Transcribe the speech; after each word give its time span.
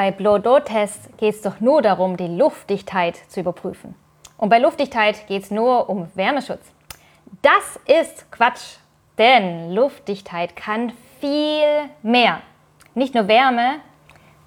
Bei 0.00 0.12
Blow-Do-Tests 0.12 1.10
geht 1.18 1.34
es 1.34 1.42
doch 1.42 1.60
nur 1.60 1.82
darum, 1.82 2.16
die 2.16 2.26
Luftdichtheit 2.26 3.18
zu 3.28 3.40
überprüfen. 3.40 3.94
Und 4.38 4.48
bei 4.48 4.58
Luftdichtheit 4.58 5.26
geht 5.26 5.42
es 5.42 5.50
nur 5.50 5.90
um 5.90 6.08
Wärmeschutz. 6.14 6.72
Das 7.42 7.78
ist 7.84 8.32
Quatsch, 8.32 8.78
denn 9.18 9.74
Luftdichtheit 9.74 10.56
kann 10.56 10.94
viel 11.20 11.90
mehr. 12.02 12.40
Nicht 12.94 13.14
nur 13.14 13.28
Wärme, 13.28 13.80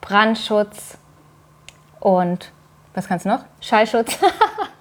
Brandschutz 0.02 0.97
und 1.99 2.51
was 2.96 3.08
kannst 3.08 3.26
du 3.26 3.29
noch? 3.29 3.46
Schallschutz 3.62 4.17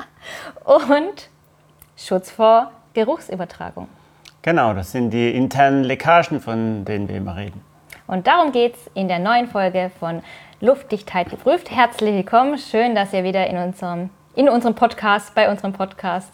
und 0.64 1.28
Schutz 1.98 2.30
vor 2.30 2.70
Geruchsübertragung. 2.94 3.88
Genau, 4.40 4.72
das 4.72 4.92
sind 4.92 5.10
die 5.10 5.32
internen 5.32 5.84
Leckagen, 5.84 6.40
von 6.40 6.86
denen 6.86 7.10
wir 7.10 7.16
immer 7.16 7.36
reden. 7.36 7.62
Und 8.12 8.26
darum 8.26 8.52
geht 8.52 8.74
es 8.74 8.90
in 8.92 9.08
der 9.08 9.18
neuen 9.18 9.46
Folge 9.48 9.90
von 9.98 10.20
Luftdichtheit 10.60 11.30
geprüft. 11.30 11.70
Herzlich 11.70 12.12
willkommen, 12.12 12.58
schön, 12.58 12.94
dass 12.94 13.14
ihr 13.14 13.24
wieder 13.24 13.46
in 13.46 13.56
unserem, 13.56 14.10
in 14.34 14.50
unserem 14.50 14.74
Podcast, 14.74 15.34
bei 15.34 15.50
unserem 15.50 15.72
Podcast 15.72 16.30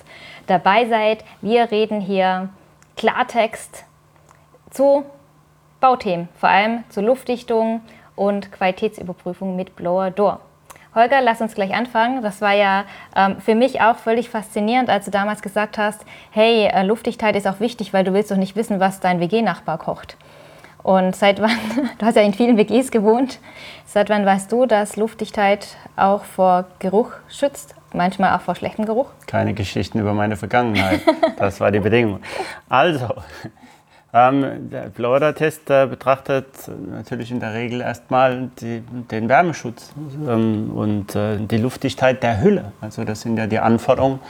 dabei 0.48 0.86
seid. 0.86 1.24
Wir 1.40 1.70
reden 1.70 2.00
hier 2.00 2.48
Klartext 2.96 3.84
zu 4.70 5.04
Bauthemen, 5.78 6.28
vor 6.34 6.48
allem 6.48 6.82
zu 6.88 7.00
Luftdichtung 7.00 7.80
und 8.16 8.50
Qualitätsüberprüfung 8.50 9.54
mit 9.54 9.76
Blower 9.76 10.10
Door. 10.10 10.40
Holger, 10.96 11.20
lass 11.20 11.40
uns 11.40 11.54
gleich 11.54 11.72
anfangen. 11.72 12.22
Das 12.22 12.40
war 12.40 12.54
ja 12.54 12.86
ähm, 13.14 13.40
für 13.40 13.54
mich 13.54 13.80
auch 13.80 13.98
völlig 13.98 14.30
faszinierend, 14.30 14.90
als 14.90 15.04
du 15.04 15.12
damals 15.12 15.42
gesagt 15.42 15.78
hast, 15.78 16.04
hey, 16.32 16.66
äh, 16.66 16.82
Luftdichtheit 16.82 17.36
ist 17.36 17.46
auch 17.46 17.60
wichtig, 17.60 17.92
weil 17.92 18.02
du 18.02 18.12
willst 18.14 18.32
doch 18.32 18.36
nicht 18.36 18.56
wissen, 18.56 18.80
was 18.80 18.98
dein 18.98 19.20
WG-Nachbar 19.20 19.78
kocht. 19.78 20.16
Und 20.82 21.16
seit 21.16 21.40
wann, 21.40 21.50
du 21.98 22.06
hast 22.06 22.16
ja 22.16 22.22
in 22.22 22.34
vielen 22.34 22.56
WGs 22.56 22.90
gewohnt, 22.90 23.38
seit 23.86 24.10
wann 24.10 24.24
weißt 24.24 24.50
du, 24.50 24.66
dass 24.66 24.96
Luftdichtheit 24.96 25.76
auch 25.96 26.24
vor 26.24 26.66
Geruch 26.78 27.12
schützt? 27.28 27.74
Manchmal 27.92 28.36
auch 28.36 28.42
vor 28.42 28.54
schlechtem 28.54 28.84
Geruch? 28.84 29.10
Keine 29.26 29.54
Geschichten 29.54 29.98
über 29.98 30.12
meine 30.12 30.36
Vergangenheit. 30.36 31.00
Das 31.38 31.58
war 31.60 31.70
die 31.70 31.80
Bedingung. 31.80 32.20
Also, 32.68 33.08
ähm, 34.12 34.70
der 34.70 34.88
Blower-Test 34.88 35.66
betrachtet 35.66 36.46
natürlich 36.90 37.30
in 37.30 37.40
der 37.40 37.52
Regel 37.52 37.82
erstmal 37.82 38.48
die, 38.60 38.82
den 39.10 39.28
Wärmeschutz 39.28 39.92
ähm, 40.26 40.70
und 40.74 41.14
äh, 41.14 41.36
die 41.36 41.58
Luftdichtheit 41.58 42.22
der 42.22 42.40
Hülle. 42.40 42.72
Also 42.80 43.04
das 43.04 43.20
sind 43.20 43.36
ja 43.36 43.46
die 43.46 43.58
Anforderungen, 43.58 44.20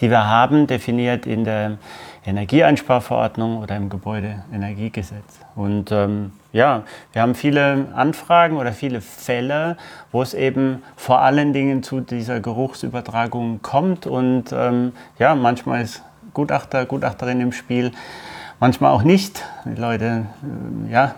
die 0.00 0.10
wir 0.10 0.26
haben, 0.26 0.66
definiert 0.66 1.26
in 1.26 1.44
der 1.44 1.78
Energieeinsparverordnung 2.24 3.58
oder 3.58 3.76
im 3.76 3.88
Gebäudeenergiegesetz. 3.88 5.40
Und 5.56 5.90
ähm, 5.90 6.32
ja, 6.52 6.84
wir 7.12 7.22
haben 7.22 7.34
viele 7.34 7.88
Anfragen 7.94 8.56
oder 8.56 8.72
viele 8.72 9.00
Fälle, 9.00 9.76
wo 10.12 10.22
es 10.22 10.32
eben 10.34 10.82
vor 10.96 11.20
allen 11.20 11.52
Dingen 11.52 11.82
zu 11.82 12.00
dieser 12.00 12.40
Geruchsübertragung 12.40 13.60
kommt. 13.62 14.06
Und 14.06 14.52
ähm, 14.52 14.92
ja, 15.18 15.34
manchmal 15.34 15.82
ist 15.82 16.02
Gutachter, 16.32 16.86
Gutachterin 16.86 17.40
im 17.40 17.52
Spiel 17.52 17.90
manchmal 18.60 18.92
auch 18.92 19.02
nicht. 19.02 19.44
Die 19.64 19.80
Leute 19.80 20.26
äh, 20.88 20.92
ja, 20.92 21.14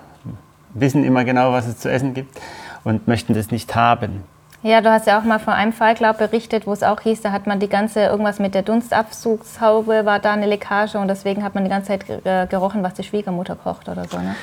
wissen 0.73 1.05
immer 1.05 1.25
genau, 1.25 1.53
was 1.53 1.67
es 1.67 1.79
zu 1.79 1.91
essen 1.91 2.15
gibt 2.15 2.41
und 2.83 3.09
möchten 3.09 3.35
das 3.35 3.51
nicht 3.51 3.75
haben. 3.75 4.23
Ja, 4.65 4.81
du 4.81 4.91
hast 4.91 5.07
ja 5.07 5.19
auch 5.19 5.25
mal 5.25 5.39
von 5.39 5.53
einem 5.53 5.75
Fall, 5.75 5.95
glaube 5.95 6.27
berichtet, 6.27 6.67
wo 6.67 6.73
es 6.73 6.83
auch 6.83 7.03
hieß, 7.03 7.21
da 7.21 7.33
hat 7.33 7.47
man 7.47 7.61
die 7.61 7.69
ganze, 7.69 8.01
irgendwas 8.01 8.39
mit 8.39 8.55
der 8.55 8.63
Dunstabzugshaube, 8.63 10.07
war 10.07 10.21
da 10.21 10.33
eine 10.33 10.47
Leckage 10.47 10.97
und 10.97 11.09
deswegen 11.09 11.45
hat 11.45 11.55
man 11.55 11.65
die 11.65 11.71
ganze 11.71 11.89
Zeit 11.89 12.09
äh, 12.25 12.47
gerochen, 12.47 12.83
was 12.83 12.95
die 12.95 13.03
Schwiegermutter 13.03 13.57
kocht 13.57 13.91
oder 13.91 14.09
so, 14.09 14.17
ne? 14.17 14.35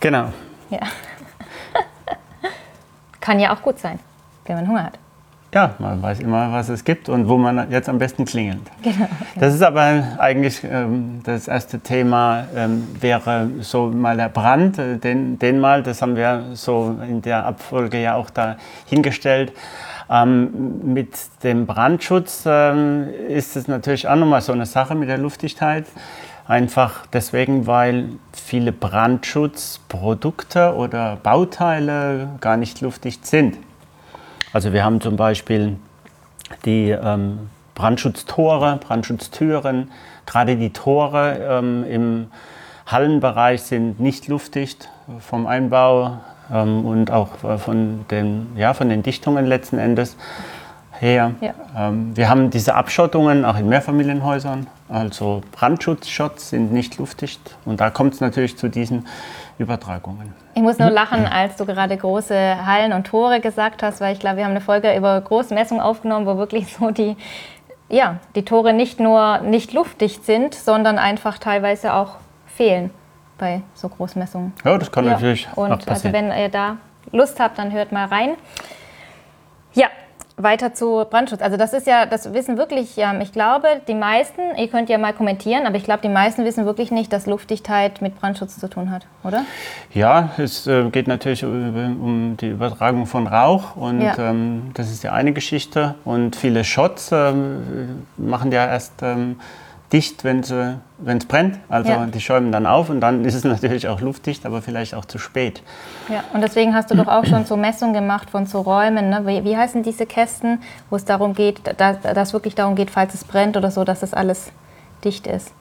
Genau. 0.00 0.32
Ja. 0.70 0.80
Kann 3.20 3.38
ja 3.38 3.54
auch 3.54 3.60
gut 3.60 3.78
sein, 3.78 3.98
wenn 4.46 4.56
man 4.56 4.66
Hunger 4.66 4.84
hat. 4.84 4.98
Ja, 5.52 5.74
man 5.80 6.00
weiß 6.00 6.20
immer, 6.20 6.52
was 6.52 6.68
es 6.68 6.84
gibt 6.84 7.08
und 7.08 7.28
wo 7.28 7.36
man 7.36 7.70
jetzt 7.72 7.88
am 7.88 7.98
besten 7.98 8.24
klingelt. 8.24 8.60
Genau. 8.82 8.96
genau. 8.96 9.08
Das 9.38 9.54
ist 9.54 9.62
aber 9.62 10.04
eigentlich 10.18 10.62
ähm, 10.64 11.20
das 11.24 11.48
erste 11.48 11.80
Thema, 11.80 12.46
ähm, 12.54 12.86
wäre 13.00 13.50
so 13.60 13.88
mal 13.88 14.16
der 14.16 14.28
Brand, 14.28 14.78
äh, 14.78 14.96
den, 14.96 15.38
den 15.38 15.58
mal, 15.58 15.82
das 15.82 16.02
haben 16.02 16.16
wir 16.16 16.44
so 16.54 16.96
in 17.06 17.20
der 17.22 17.46
Abfolge 17.46 18.00
ja 18.00 18.14
auch 18.14 18.30
da 18.30 18.56
hingestellt. 18.86 19.52
Ähm, 20.08 20.92
mit 20.92 21.14
dem 21.42 21.66
Brandschutz 21.66 22.44
ähm, 22.46 23.08
ist 23.28 23.56
es 23.56 23.68
natürlich 23.68 24.08
auch 24.08 24.16
nochmal 24.16 24.42
so 24.42 24.52
eine 24.52 24.66
Sache 24.66 24.94
mit 24.94 25.08
der 25.08 25.18
Luftdichtheit. 25.18 25.86
Einfach 26.46 27.06
deswegen, 27.12 27.66
weil 27.66 28.08
viele 28.32 28.72
Brandschutzprodukte 28.72 30.74
oder 30.74 31.16
Bauteile 31.16 32.30
gar 32.40 32.56
nicht 32.56 32.80
luftdicht 32.80 33.26
sind. 33.26 33.56
Also 34.52 34.72
wir 34.72 34.84
haben 34.84 35.00
zum 35.00 35.16
Beispiel 35.16 35.76
die 36.64 36.90
ähm, 36.90 37.50
Brandschutztore, 37.74 38.78
Brandschutztüren. 38.78 39.90
Gerade 40.26 40.56
die 40.56 40.70
Tore 40.70 41.38
ähm, 41.40 41.84
im 41.84 42.26
Hallenbereich 42.86 43.62
sind 43.62 44.00
nicht 44.00 44.26
luftdicht 44.28 44.88
vom 45.20 45.46
Einbau 45.46 46.18
ähm, 46.52 46.84
und 46.84 47.10
auch 47.10 47.44
äh, 47.44 47.58
von 47.58 48.04
den, 48.10 48.48
ja, 48.56 48.74
von 48.74 48.88
den 48.88 49.02
Dichtungen 49.02 49.46
letzten 49.46 49.78
Endes 49.78 50.16
her. 50.98 51.32
Ja. 51.40 51.54
Ähm, 51.76 52.16
wir 52.16 52.28
haben 52.28 52.50
diese 52.50 52.74
Abschottungen 52.74 53.44
auch 53.44 53.56
in 53.56 53.68
Mehrfamilienhäusern. 53.68 54.66
Also 54.88 55.42
Brandschutzschots 55.52 56.50
sind 56.50 56.72
nicht 56.72 56.98
luftdicht 56.98 57.56
und 57.64 57.80
da 57.80 57.90
kommt 57.90 58.14
es 58.14 58.20
natürlich 58.20 58.58
zu 58.58 58.68
diesen 58.68 59.06
Übertragungen. 59.60 60.34
Ich 60.54 60.62
muss 60.62 60.78
nur 60.78 60.90
lachen, 60.90 61.26
als 61.26 61.56
du 61.56 61.66
gerade 61.66 61.96
große 61.96 62.66
Hallen 62.66 62.92
und 62.92 63.06
Tore 63.06 63.40
gesagt 63.40 63.82
hast, 63.82 64.00
weil 64.00 64.14
ich 64.14 64.18
glaube, 64.18 64.38
wir 64.38 64.44
haben 64.44 64.52
eine 64.52 64.60
Folge 64.60 64.96
über 64.96 65.20
Großmessungen 65.20 65.82
aufgenommen, 65.82 66.26
wo 66.26 66.38
wirklich 66.38 66.74
so 66.74 66.90
die, 66.90 67.16
ja, 67.88 68.16
die 68.34 68.44
Tore 68.44 68.72
nicht 68.72 69.00
nur 69.00 69.38
nicht 69.38 69.72
luftdicht 69.72 70.24
sind, 70.24 70.54
sondern 70.54 70.98
einfach 70.98 71.38
teilweise 71.38 71.92
auch 71.92 72.16
fehlen 72.46 72.90
bei 73.38 73.62
so 73.74 73.88
Großmessungen. 73.88 74.52
Ja, 74.64 74.78
das 74.78 74.90
kann 74.90 75.04
ja. 75.04 75.12
natürlich 75.12 75.46
und 75.54 75.72
auch 75.72 75.78
passieren. 75.78 76.14
Also 76.14 76.32
wenn 76.32 76.38
ihr 76.38 76.48
da 76.48 76.76
Lust 77.12 77.38
habt, 77.38 77.58
dann 77.58 77.72
hört 77.72 77.92
mal 77.92 78.06
rein. 78.06 78.30
Ja, 79.74 79.88
weiter 80.42 80.74
zu 80.74 81.04
Brandschutz. 81.08 81.42
Also 81.42 81.56
das 81.56 81.72
ist 81.72 81.86
ja, 81.86 82.06
das 82.06 82.32
wissen 82.32 82.56
wirklich, 82.58 82.96
ähm, 82.98 83.20
ich 83.20 83.32
glaube, 83.32 83.68
die 83.88 83.94
meisten, 83.94 84.40
ihr 84.56 84.68
könnt 84.68 84.88
ja 84.88 84.98
mal 84.98 85.12
kommentieren, 85.12 85.66
aber 85.66 85.76
ich 85.76 85.84
glaube, 85.84 86.00
die 86.02 86.08
meisten 86.08 86.44
wissen 86.44 86.66
wirklich 86.66 86.90
nicht, 86.90 87.12
dass 87.12 87.26
Luftdichtheit 87.26 88.02
mit 88.02 88.18
Brandschutz 88.18 88.58
zu 88.58 88.68
tun 88.68 88.90
hat, 88.90 89.06
oder? 89.24 89.44
Ja, 89.92 90.30
es 90.38 90.66
äh, 90.66 90.90
geht 90.90 91.08
natürlich 91.08 91.44
um 91.44 92.36
die 92.40 92.48
Übertragung 92.48 93.06
von 93.06 93.26
Rauch 93.26 93.76
und 93.76 94.00
ja. 94.00 94.16
ähm, 94.18 94.70
das 94.74 94.90
ist 94.90 95.04
ja 95.04 95.12
eine 95.12 95.32
Geschichte. 95.32 95.94
Und 96.04 96.36
viele 96.36 96.64
Shots 96.64 97.10
ähm, 97.12 98.06
machen 98.16 98.52
ja 98.52 98.66
erst 98.66 99.02
ähm, 99.02 99.36
dicht, 99.92 100.24
wenn 100.24 100.40
es 100.40 101.26
brennt. 101.26 101.58
Also 101.68 101.90
ja. 101.90 102.06
die 102.06 102.20
schäumen 102.20 102.52
dann 102.52 102.66
auf 102.66 102.90
und 102.90 103.00
dann 103.00 103.24
ist 103.24 103.34
es 103.34 103.44
natürlich 103.54 103.88
auch 103.88 104.00
luftdicht, 104.00 104.46
aber 104.46 104.62
vielleicht 104.62 104.94
auch 104.94 105.04
zu 105.04 105.18
spät. 105.18 105.62
Ja, 106.08 106.24
und 106.32 106.42
deswegen 106.42 106.74
hast 106.74 106.90
du 106.90 106.94
doch 106.94 107.08
auch 107.08 107.24
schon 107.24 107.44
so 107.44 107.56
Messungen 107.56 107.94
gemacht 107.94 108.30
von 108.30 108.46
so 108.46 108.60
Räumen. 108.60 109.10
Ne? 109.10 109.26
Wie, 109.26 109.44
wie, 109.44 109.56
heißen 109.56 109.82
diese 109.82 110.06
Kästen, 110.06 110.60
wo 110.88 110.96
es 110.96 111.04
darum 111.04 111.34
geht, 111.34 111.60
dass, 111.78 112.00
dass 112.00 112.32
wirklich 112.32 112.54
darum 112.54 112.74
geht, 112.74 112.90
falls 112.90 113.14
es 113.14 113.24
brennt 113.24 113.56
oder 113.56 113.70
so, 113.70 113.84
dass 113.84 114.00
das 114.00 114.14
alles 114.14 114.52
dicht 115.04 115.26
ist? 115.26 115.52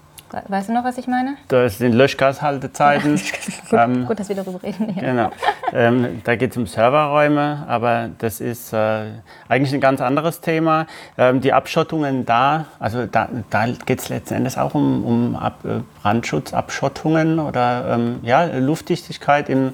Weißt 0.47 0.69
du 0.69 0.73
noch, 0.73 0.84
was 0.84 0.97
ich 0.97 1.07
meine? 1.07 1.35
Das 1.47 1.78
sind 1.78 1.94
Löschgashaltezeiten. 1.94 3.16
gut, 3.69 3.79
ähm, 3.79 4.06
gut, 4.06 4.19
dass 4.19 4.29
wir 4.29 4.35
darüber 4.35 4.62
reden. 4.62 4.94
Ja. 4.95 5.01
Genau. 5.01 5.31
Ähm, 5.73 6.22
da 6.23 6.35
geht 6.35 6.51
es 6.51 6.57
um 6.57 6.67
Serverräume, 6.67 7.66
aber 7.67 8.09
das 8.17 8.39
ist 8.39 8.73
äh, 8.73 9.06
eigentlich 9.47 9.73
ein 9.73 9.81
ganz 9.81 10.01
anderes 10.01 10.41
Thema. 10.41 10.88
Ähm, 11.18 11.41
die 11.41 11.53
Abschottungen 11.53 12.25
da, 12.25 12.66
also 12.79 13.06
da, 13.06 13.29
da 13.50 13.66
geht 13.85 14.00
es 14.00 14.09
letzten 14.09 14.35
Endes 14.35 14.57
auch 14.57 14.75
um, 14.75 15.03
um 15.06 15.35
Ab 15.35 15.66
äh, 15.66 15.81
Brandschutz, 16.01 16.53
Abschottungen 16.53 17.39
oder 17.39 17.95
ähm, 17.95 18.19
ja, 18.22 18.45
Luftdichtigkeit 18.45 19.50
im 19.50 19.73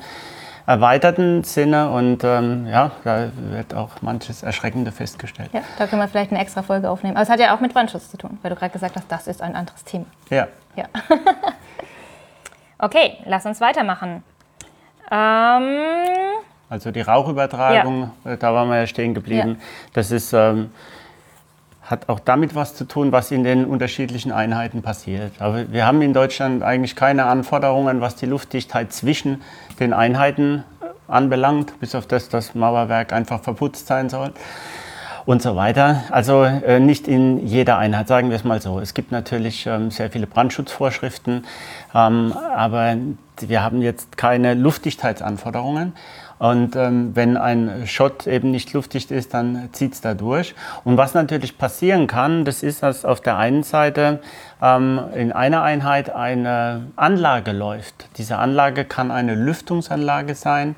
erweiterten 0.67 1.43
Sinne 1.43 1.89
und 1.91 2.23
ähm, 2.23 2.67
ja, 2.67 2.91
da 3.03 3.29
wird 3.35 3.73
auch 3.73 4.01
manches 4.01 4.43
Erschreckende 4.43 4.91
festgestellt. 4.91 5.49
Ja, 5.53 5.61
da 5.77 5.87
können 5.87 6.01
wir 6.01 6.07
vielleicht 6.07 6.31
eine 6.31 6.41
extra 6.41 6.63
Folge 6.63 6.89
aufnehmen. 6.89 7.15
Aber 7.15 7.23
es 7.23 7.29
hat 7.29 7.39
ja 7.39 7.55
auch 7.55 7.59
mit 7.59 7.73
Brandschutz 7.73 8.09
zu 8.09 8.17
tun, 8.17 8.39
weil 8.41 8.49
du 8.49 8.55
gerade 8.55 8.71
gesagt 8.71 8.95
hast, 8.95 9.11
das 9.11 9.27
ist 9.27 9.41
ein 9.41 9.55
anderes 9.55 9.83
Thema. 9.83 10.05
Ja. 10.29 10.47
ja. 10.75 10.85
okay, 12.79 13.17
lass 13.25 13.45
uns 13.45 13.61
weitermachen. 13.61 14.23
Ähm, 15.11 15.77
also 16.69 16.91
die 16.91 17.01
Rauchübertragung, 17.01 18.11
ja. 18.23 18.31
Äh, 18.31 18.37
da 18.37 18.53
waren 18.53 18.69
wir 18.69 18.77
ja 18.79 18.87
stehen 18.87 19.13
geblieben. 19.13 19.57
Ja. 19.59 19.65
Das 19.93 20.09
ist 20.09 20.33
ähm, 20.33 20.71
hat 21.85 22.09
auch 22.09 22.19
damit 22.19 22.55
was 22.55 22.75
zu 22.75 22.85
tun, 22.85 23.11
was 23.11 23.31
in 23.31 23.43
den 23.43 23.65
unterschiedlichen 23.65 24.31
Einheiten 24.31 24.81
passiert. 24.81 25.33
Aber 25.39 25.71
wir 25.71 25.85
haben 25.85 26.01
in 26.01 26.13
Deutschland 26.13 26.63
eigentlich 26.63 26.95
keine 26.95 27.25
Anforderungen, 27.25 28.01
was 28.01 28.15
die 28.15 28.25
Luftdichtheit 28.25 28.91
zwischen 28.91 29.41
den 29.79 29.93
Einheiten 29.93 30.63
anbelangt, 31.07 31.79
bis 31.79 31.93
auf 31.93 32.07
das, 32.07 32.29
dass 32.29 32.55
Mauerwerk 32.55 33.13
einfach 33.13 33.41
verputzt 33.41 33.85
sein 33.85 34.09
soll 34.09 34.33
und 35.25 35.41
so 35.41 35.55
weiter. 35.55 36.03
Also 36.09 36.43
äh, 36.43 36.79
nicht 36.79 37.07
in 37.07 37.45
jeder 37.45 37.77
Einheit, 37.77 38.07
sagen 38.07 38.29
wir 38.29 38.35
es 38.35 38.43
mal 38.43 38.61
so. 38.61 38.79
Es 38.79 38.93
gibt 38.93 39.11
natürlich 39.11 39.67
ähm, 39.67 39.91
sehr 39.91 40.09
viele 40.09 40.27
Brandschutzvorschriften, 40.27 41.45
ähm, 41.93 42.33
aber 42.33 42.95
wir 43.41 43.63
haben 43.63 43.81
jetzt 43.81 44.17
keine 44.17 44.53
Luftdichtheitsanforderungen. 44.53 45.93
Und 46.37 46.75
ähm, 46.75 47.11
wenn 47.15 47.37
ein 47.37 47.87
Schott 47.87 48.27
eben 48.27 48.51
nicht 48.51 48.73
luftdicht 48.73 49.09
ist, 49.09 49.33
dann 49.33 49.69
zieht 49.71 49.93
es 49.93 50.01
da 50.01 50.13
durch. 50.13 50.53
Und 50.83 50.97
was 50.97 51.13
natürlich 51.13 51.57
passieren 51.57 52.07
kann, 52.07 52.43
das 52.43 52.61
ist, 52.61 52.83
dass 52.83 53.05
auf 53.05 53.21
der 53.21 53.37
einen 53.37 53.63
Seite 53.63 54.19
ähm, 54.61 54.99
in 55.15 55.31
einer 55.31 55.63
Einheit 55.63 56.13
eine 56.13 56.87
Anlage 56.97 57.53
läuft. 57.53 58.09
Diese 58.17 58.37
Anlage 58.37 58.83
kann 58.83 59.11
eine 59.11 59.33
Lüftungsanlage 59.33 60.35
sein, 60.35 60.75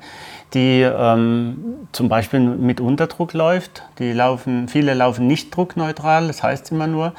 die 0.54 0.82
ähm, 0.82 1.88
zum 1.90 2.08
Beispiel 2.08 2.38
mit 2.38 2.80
Unterdruck 2.80 3.32
läuft. 3.32 3.82
Die 3.98 4.12
laufen, 4.12 4.68
viele 4.68 4.94
laufen 4.94 5.26
nicht 5.26 5.54
druckneutral, 5.54 6.28
das 6.28 6.42
heißt 6.42 6.70
immer 6.70 6.86
nur. 6.86 7.14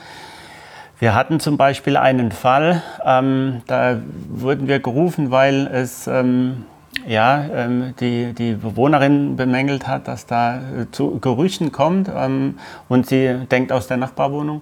Wir 0.99 1.15
hatten 1.15 1.39
zum 1.39 1.55
Beispiel 1.55 1.95
einen 1.95 2.33
Fall, 2.33 2.83
ähm, 3.05 3.61
da 3.67 4.01
wurden 4.27 4.67
wir 4.67 4.79
gerufen, 4.79 5.31
weil 5.31 5.67
es 5.67 6.07
ähm, 6.07 6.65
ja, 7.07 7.45
ähm, 7.53 7.93
die, 8.01 8.33
die 8.33 8.51
Bewohnerin 8.51 9.37
bemängelt 9.37 9.87
hat, 9.87 10.09
dass 10.09 10.25
da 10.25 10.57
äh, 10.57 10.91
zu 10.91 11.19
Gerüchen 11.19 11.71
kommt 11.71 12.11
ähm, 12.13 12.59
und 12.89 13.05
sie 13.07 13.47
denkt 13.49 13.71
aus 13.71 13.87
der 13.87 13.95
Nachbarwohnung. 13.95 14.61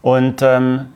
Und 0.00 0.42
ähm, 0.42 0.86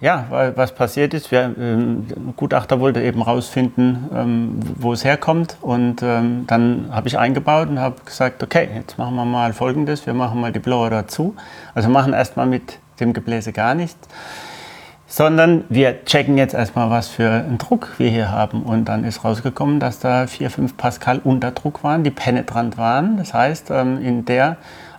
ja, 0.00 0.26
was 0.56 0.74
passiert 0.74 1.14
ist, 1.14 1.30
wir, 1.30 1.54
ähm, 1.58 2.06
Gutachter 2.36 2.80
wollte 2.80 3.00
eben 3.02 3.24
herausfinden, 3.24 4.10
ähm, 4.12 4.60
wo 4.74 4.92
es 4.92 5.04
herkommt. 5.04 5.56
Und 5.60 6.02
ähm, 6.02 6.44
dann 6.48 6.88
habe 6.90 7.06
ich 7.06 7.16
eingebaut 7.16 7.68
und 7.68 7.78
habe 7.78 7.94
gesagt, 8.04 8.42
okay, 8.42 8.68
jetzt 8.74 8.98
machen 8.98 9.14
wir 9.14 9.24
mal 9.24 9.52
Folgendes, 9.52 10.04
wir 10.04 10.14
machen 10.14 10.40
mal 10.40 10.50
die 10.52 10.58
Blower 10.58 10.90
dazu. 10.90 11.36
Also 11.74 11.88
machen 11.88 12.12
erstmal 12.12 12.46
mit 12.46 12.80
dem 13.00 13.12
Gebläse 13.12 13.52
gar 13.52 13.74
nichts 13.74 14.08
sondern 15.06 15.64
wir 15.68 16.04
checken 16.04 16.36
jetzt 16.36 16.54
erstmal, 16.54 16.90
was 16.90 17.08
für 17.08 17.30
einen 17.30 17.58
Druck 17.58 17.94
wir 17.98 18.10
hier 18.10 18.30
haben. 18.30 18.62
Und 18.62 18.86
dann 18.86 19.04
ist 19.04 19.24
rausgekommen, 19.24 19.80
dass 19.80 19.98
da 19.98 20.26
4, 20.26 20.50
5 20.50 20.76
Pascal 20.76 21.20
Unterdruck 21.22 21.84
waren, 21.84 22.04
die 22.04 22.10
penetrant 22.10 22.76
waren. 22.76 23.16
Das 23.16 23.32
heißt, 23.32 23.70
ähm, 23.70 24.02
in 24.02 24.24
der, 24.24 24.56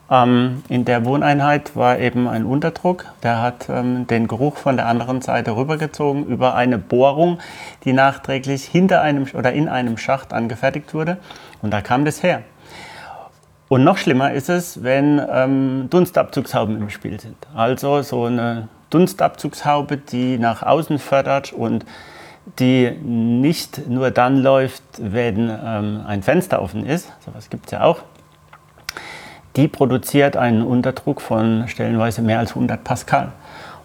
ähm, 0.10 0.64
in 0.70 0.86
der 0.86 1.06
Wohneinheit 1.06 1.76
war 1.76 2.00
eben 2.00 2.28
ein 2.28 2.46
Unterdruck, 2.46 3.06
der 3.22 3.42
hat 3.42 3.68
ähm, 3.70 4.08
den 4.08 4.28
Geruch 4.28 4.58
von 4.58 4.78
der 4.78 4.88
anderen 4.88 5.22
Seite 5.22 5.56
rübergezogen 5.56 6.26
über 6.26 6.56
eine 6.56 6.78
Bohrung, 6.78 7.40
die 7.84 7.92
nachträglich 7.92 8.64
hinter 8.64 9.02
einem 9.02 9.28
oder 9.34 9.52
in 9.52 9.68
einem 9.68 9.98
Schacht 9.98 10.34
angefertigt 10.34 10.94
wurde. 10.94 11.18
Und 11.62 11.72
da 11.72 11.82
kam 11.82 12.06
das 12.06 12.24
her. 12.24 12.44
Und 13.70 13.84
noch 13.84 13.98
schlimmer 13.98 14.32
ist 14.32 14.50
es, 14.50 14.84
wenn 14.84 15.22
ähm, 15.30 15.88
Dunstabzugshauben 15.90 16.78
im 16.78 16.90
Spiel 16.90 17.20
sind. 17.20 17.36
Also 17.54 18.02
so 18.02 18.26
eine 18.26 18.70
Dunstabzugshaube, 18.90 19.98
die 19.98 20.38
nach 20.38 20.64
außen 20.64 21.00
fördert 21.00 21.52
und 21.52 21.86
die 22.60 22.92
nicht 22.92 23.90
nur 23.90 24.12
dann 24.12 24.38
läuft, 24.38 24.84
wenn 25.00 25.50
ähm, 25.50 26.02
ein 26.08 26.24
Fenster 26.24 26.62
offen 26.62 26.86
ist, 26.86 27.12
sowas 27.26 27.50
gibt 27.50 27.66
es 27.66 27.72
ja 27.72 27.84
auch, 27.84 28.04
die 29.58 29.68
produziert 29.68 30.38
einen 30.38 30.62
Unterdruck 30.62 31.20
von 31.20 31.68
stellenweise 31.68 32.22
mehr 32.22 32.40
als 32.40 32.52
100 32.52 32.84
Pascal. 32.86 33.34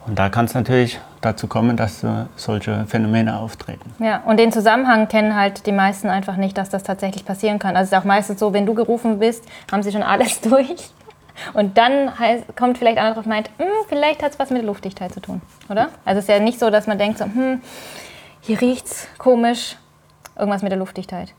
Und 0.07 0.19
da 0.19 0.29
kann 0.29 0.45
es 0.45 0.55
natürlich 0.55 1.01
dazu 1.23 1.47
kommen, 1.47 1.77
dass 1.77 2.05
äh, 2.05 2.27
solche 2.37 2.85
Phänomene 2.87 3.39
auftreten. 3.39 3.95
Ja, 3.99 4.23
und 4.27 4.39
den 4.39 4.53
Zusammenhang 4.53 5.09
kennen 5.09 5.35
halt 5.35 5.67
die 5.67 5.73
meisten 5.73 6.09
einfach 6.09 6.37
nicht, 6.37 6.59
dass 6.59 6.69
das 6.69 6.83
tatsächlich 6.83 7.25
passieren 7.25 7.59
kann. 7.59 7.77
Also 7.77 7.85
es 7.85 7.93
ist 7.93 7.99
auch 7.99 8.05
meistens 8.05 8.41
so, 8.41 8.53
wenn 8.53 8.67
du 8.67 8.75
gerufen 8.75 9.19
bist, 9.19 9.45
haben 9.71 9.83
sie 9.83 9.93
schon 9.93 10.03
alles 10.03 10.41
durch. 10.43 10.91
Und 11.55 11.79
dann 11.79 12.19
heißt, 12.19 12.57
kommt 12.57 12.77
vielleicht 12.77 12.99
einer 12.99 13.15
drauf 13.15 13.25
und 13.25 13.31
meint, 13.31 13.51
hm, 13.57 13.67
vielleicht 13.89 14.23
hat 14.23 14.33
es 14.33 14.39
was 14.39 14.51
mit 14.51 14.59
der 14.59 14.67
Luftdichtheit 14.67 15.13
zu 15.13 15.21
tun, 15.21 15.41
oder? 15.71 15.89
Also 16.05 16.19
es 16.19 16.25
ist 16.25 16.29
ja 16.29 16.39
nicht 16.39 16.59
so, 16.59 16.69
dass 16.69 16.87
man 16.87 16.99
denkt, 16.99 17.19
so, 17.19 17.25
hm, 17.25 17.63
hier 18.41 18.61
es 18.61 19.09
komisch, 19.17 19.77
irgendwas 20.37 20.63
mit 20.63 20.73
der 20.73 20.79
Luftdichtheit. 20.79 21.33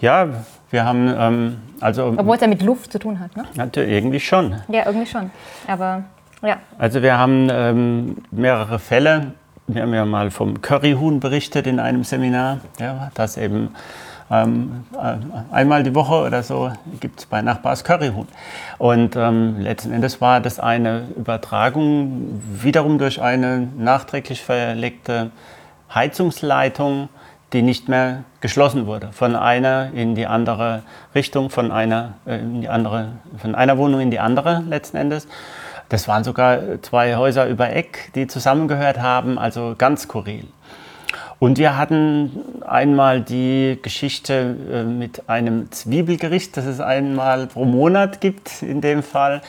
Ja, 0.00 0.28
wir 0.70 0.84
haben 0.84 1.14
ähm, 1.16 1.60
also. 1.80 2.14
Obwohl 2.16 2.36
es 2.36 2.40
ja 2.40 2.46
mit 2.46 2.62
Luft 2.62 2.92
zu 2.92 2.98
tun 2.98 3.20
hat, 3.20 3.36
ne? 3.36 3.44
Natürlich, 3.54 3.92
irgendwie 3.92 4.20
schon. 4.20 4.56
Ja, 4.68 4.86
irgendwie 4.86 5.06
schon. 5.06 5.30
Aber 5.66 6.04
ja. 6.42 6.58
Also 6.78 7.02
wir 7.02 7.18
haben 7.18 7.48
ähm, 7.50 8.16
mehrere 8.30 8.78
Fälle. 8.78 9.32
Wir 9.66 9.82
haben 9.82 9.94
ja 9.94 10.04
mal 10.04 10.30
vom 10.30 10.60
Curryhuhn 10.60 11.20
berichtet 11.20 11.66
in 11.66 11.78
einem 11.78 12.04
Seminar, 12.04 12.58
ja, 12.78 13.10
dass 13.14 13.36
eben 13.36 13.70
ähm, 14.30 14.84
äh, 14.94 15.16
einmal 15.54 15.82
die 15.82 15.94
Woche 15.94 16.14
oder 16.26 16.42
so 16.42 16.72
gibt 17.00 17.20
es 17.20 17.26
bei 17.26 17.42
Nachbars 17.42 17.84
Curryhuhn. 17.84 18.26
Und 18.78 19.14
ähm, 19.14 19.60
letzten 19.60 19.92
Endes 19.92 20.20
war 20.20 20.40
das 20.40 20.58
eine 20.58 21.08
Übertragung 21.16 22.40
wiederum 22.42 22.98
durch 22.98 23.20
eine 23.20 23.68
nachträglich 23.76 24.42
verlegte 24.42 25.30
Heizungsleitung, 25.94 27.08
die 27.52 27.60
nicht 27.60 27.88
mehr 27.88 28.24
geschlossen 28.40 28.86
wurde. 28.86 29.10
Von 29.12 29.36
einer 29.36 29.90
in 29.92 30.14
die 30.14 30.26
andere 30.26 30.82
Richtung, 31.14 31.50
von 31.50 31.70
einer, 31.70 32.14
äh, 32.26 32.38
in 32.38 32.62
die 32.62 32.68
andere, 32.68 33.08
von 33.36 33.54
einer 33.54 33.76
Wohnung 33.76 34.00
in 34.00 34.10
die 34.10 34.20
andere 34.20 34.62
letzten 34.66 34.96
Endes. 34.96 35.28
Das 35.92 36.08
waren 36.08 36.24
sogar 36.24 36.80
zwei 36.80 37.16
Häuser 37.16 37.46
über 37.46 37.68
Eck, 37.68 38.12
die 38.14 38.26
zusammengehört 38.26 38.98
haben, 39.02 39.38
also 39.38 39.74
ganz 39.76 40.04
skurril. 40.04 40.46
Und 41.38 41.58
wir 41.58 41.76
hatten 41.76 42.62
einmal 42.66 43.20
die 43.20 43.78
Geschichte 43.82 44.56
äh, 44.72 44.84
mit 44.84 45.28
einem 45.28 45.70
Zwiebelgericht, 45.70 46.56
das 46.56 46.64
es 46.64 46.80
einmal 46.80 47.46
pro 47.46 47.66
Monat 47.66 48.22
gibt 48.22 48.62
in 48.62 48.80
dem 48.80 49.02
Fall. 49.02 49.42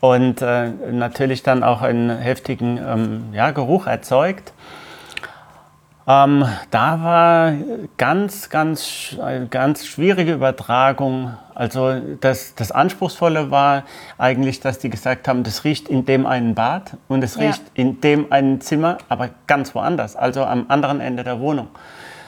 Und 0.00 0.42
äh, 0.42 0.68
natürlich 0.92 1.42
dann 1.42 1.62
auch 1.62 1.80
einen 1.80 2.10
heftigen 2.10 2.76
ähm, 2.76 3.24
ja, 3.32 3.50
Geruch 3.50 3.86
erzeugt. 3.86 4.52
Ähm, 6.10 6.44
da 6.72 7.04
war 7.04 7.52
ganz, 7.96 8.48
ganz, 8.48 9.16
ganz 9.48 9.86
schwierige 9.86 10.32
Übertragung. 10.32 11.34
Also 11.54 12.00
das, 12.20 12.56
das 12.56 12.72
Anspruchsvolle 12.72 13.52
war 13.52 13.84
eigentlich, 14.18 14.58
dass 14.58 14.80
die 14.80 14.90
gesagt 14.90 15.28
haben, 15.28 15.44
das 15.44 15.62
riecht 15.62 15.88
in 15.88 16.06
dem 16.06 16.26
einen 16.26 16.56
Bad 16.56 16.96
und 17.06 17.22
es 17.22 17.38
riecht 17.38 17.62
ja. 17.62 17.84
in 17.84 18.00
dem 18.00 18.32
einen 18.32 18.60
Zimmer, 18.60 18.98
aber 19.08 19.28
ganz 19.46 19.72
woanders, 19.76 20.16
also 20.16 20.42
am 20.42 20.64
anderen 20.66 21.00
Ende 21.00 21.22
der 21.22 21.38
Wohnung. 21.38 21.68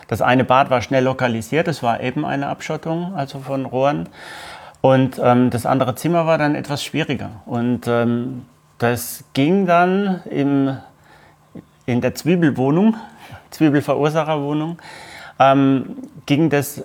Das 0.07 0.23
eine 0.23 0.45
Bad 0.45 0.71
war 0.71 0.81
schnell 0.81 1.03
lokalisiert, 1.03 1.67
es 1.67 1.83
war 1.83 2.01
eben 2.01 2.25
eine 2.25 2.47
Abschottung, 2.47 3.15
also 3.17 3.41
von 3.41 3.67
Rohren. 3.67 4.09
Und 4.81 5.21
ähm, 5.21 5.51
das 5.51 5.67
andere 5.67 5.97
Zimmer 5.97 6.25
war 6.27 6.39
dann 6.39 6.55
etwas 6.55 6.85
schwieriger. 6.85 7.31
Und 7.47 7.89
ähm, 7.89 8.43
das 8.79 9.25
ging 9.33 9.67
dann 9.67 10.23
im, 10.31 10.77
in 11.87 12.01
der 12.01 12.15
Zwiebelwohnung, 12.15 12.97
Zwiebelverursacherwohnung, 13.53 14.79
ähm, 15.39 15.97
ging 16.27 16.51
das 16.51 16.85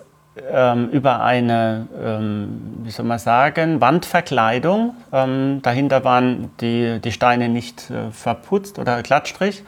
ähm, 0.51 0.89
über 0.89 1.21
eine, 1.23 1.87
ähm, 2.01 2.77
wie 2.83 2.91
soll 2.91 3.05
man 3.05 3.19
sagen, 3.19 3.81
Wandverkleidung. 3.81 4.95
Ähm, 5.11 5.61
dahinter 5.63 6.03
waren 6.03 6.51
die, 6.61 6.99
die 6.99 7.11
Steine 7.11 7.49
nicht 7.49 7.89
äh, 7.89 8.11
verputzt 8.11 8.79
oder 8.79 9.01
Glattstrich. 9.01 9.63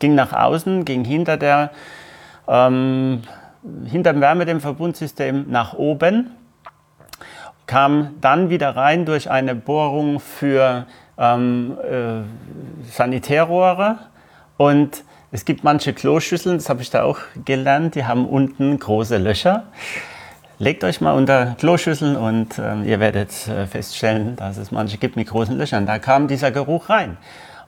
Ging 0.00 0.14
nach 0.14 0.32
außen, 0.32 0.84
ging 0.84 1.04
hinter 1.04 1.36
der 1.36 1.70
ähm, 2.48 3.22
hinter 3.84 4.12
dem 4.12 4.20
Wärmedämmverbundsystem 4.20 5.46
nach 5.48 5.74
oben, 5.74 6.30
kam 7.66 8.14
dann 8.20 8.50
wieder 8.50 8.74
rein 8.74 9.04
durch 9.04 9.30
eine 9.30 9.54
Bohrung 9.54 10.18
für 10.18 10.86
ähm, 11.18 11.76
äh, 11.82 12.90
Sanitärrohre 12.90 13.98
und 14.56 15.04
es 15.32 15.44
gibt 15.44 15.62
manche 15.62 15.92
Kloschüsseln, 15.92 16.58
das 16.58 16.68
habe 16.68 16.82
ich 16.82 16.90
da 16.90 17.04
auch 17.04 17.18
gelernt, 17.44 17.94
die 17.94 18.04
haben 18.04 18.26
unten 18.26 18.78
große 18.78 19.16
Löcher. 19.18 19.64
Legt 20.58 20.84
euch 20.84 21.00
mal 21.00 21.12
unter 21.12 21.54
Kloschüsseln 21.58 22.16
und 22.16 22.58
äh, 22.58 22.82
ihr 22.82 23.00
werdet 23.00 23.30
äh, 23.48 23.66
feststellen, 23.66 24.36
dass 24.36 24.58
es 24.58 24.72
manche 24.72 24.98
gibt 24.98 25.16
mit 25.16 25.28
großen 25.28 25.56
Löchern. 25.56 25.86
Da 25.86 25.98
kam 25.98 26.28
dieser 26.28 26.50
Geruch 26.50 26.90
rein. 26.90 27.16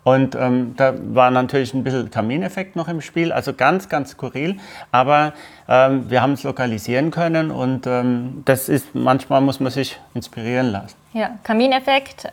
Und 0.05 0.35
ähm, 0.35 0.75
da 0.77 0.95
war 1.15 1.31
natürlich 1.31 1.73
ein 1.75 1.85
bisschen 1.85 2.11
Kamineffekt 2.11 2.75
noch 2.75 2.89
im 2.89 3.01
Spiel, 3.01 3.31
also 3.31 3.53
ganz, 3.53 3.89
ganz 3.89 4.11
skurril. 4.11 4.57
Aber 4.91 5.33
ähm, 5.69 6.11
wir 6.11 6.21
haben 6.21 6.33
es 6.33 6.43
lokalisieren 6.43 7.13
können 7.13 7.53
und 7.53 7.87
ähm, 7.87 8.43
das 8.45 8.69
ist, 8.69 8.95
manchmal 8.95 9.41
muss 9.41 9.61
man 9.61 9.71
sich 9.71 10.01
inspirieren 10.15 10.73
lassen. 10.73 10.97
Ja, 11.13 11.39
Kamineffekt. 11.45 12.27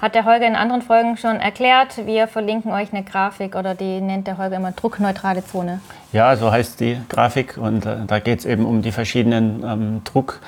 Hat 0.00 0.14
der 0.14 0.24
Holger 0.24 0.46
in 0.46 0.54
anderen 0.54 0.82
Folgen 0.82 1.16
schon 1.16 1.36
erklärt. 1.36 2.06
Wir 2.06 2.28
verlinken 2.28 2.70
euch 2.70 2.92
eine 2.92 3.02
Grafik 3.02 3.56
oder 3.56 3.74
die 3.74 4.00
nennt 4.00 4.28
der 4.28 4.38
Holger 4.38 4.56
immer 4.56 4.70
druckneutrale 4.70 5.44
Zone. 5.44 5.80
Ja, 6.12 6.36
so 6.36 6.52
heißt 6.52 6.78
die 6.78 7.00
Grafik 7.08 7.58
und 7.58 7.84
äh, 7.84 7.96
da 8.06 8.20
geht 8.20 8.38
es 8.38 8.44
eben 8.44 8.64
um 8.64 8.82
die 8.82 8.92
verschiedenen 8.92 9.64
ähm, 9.64 10.02
Druck- 10.04 10.40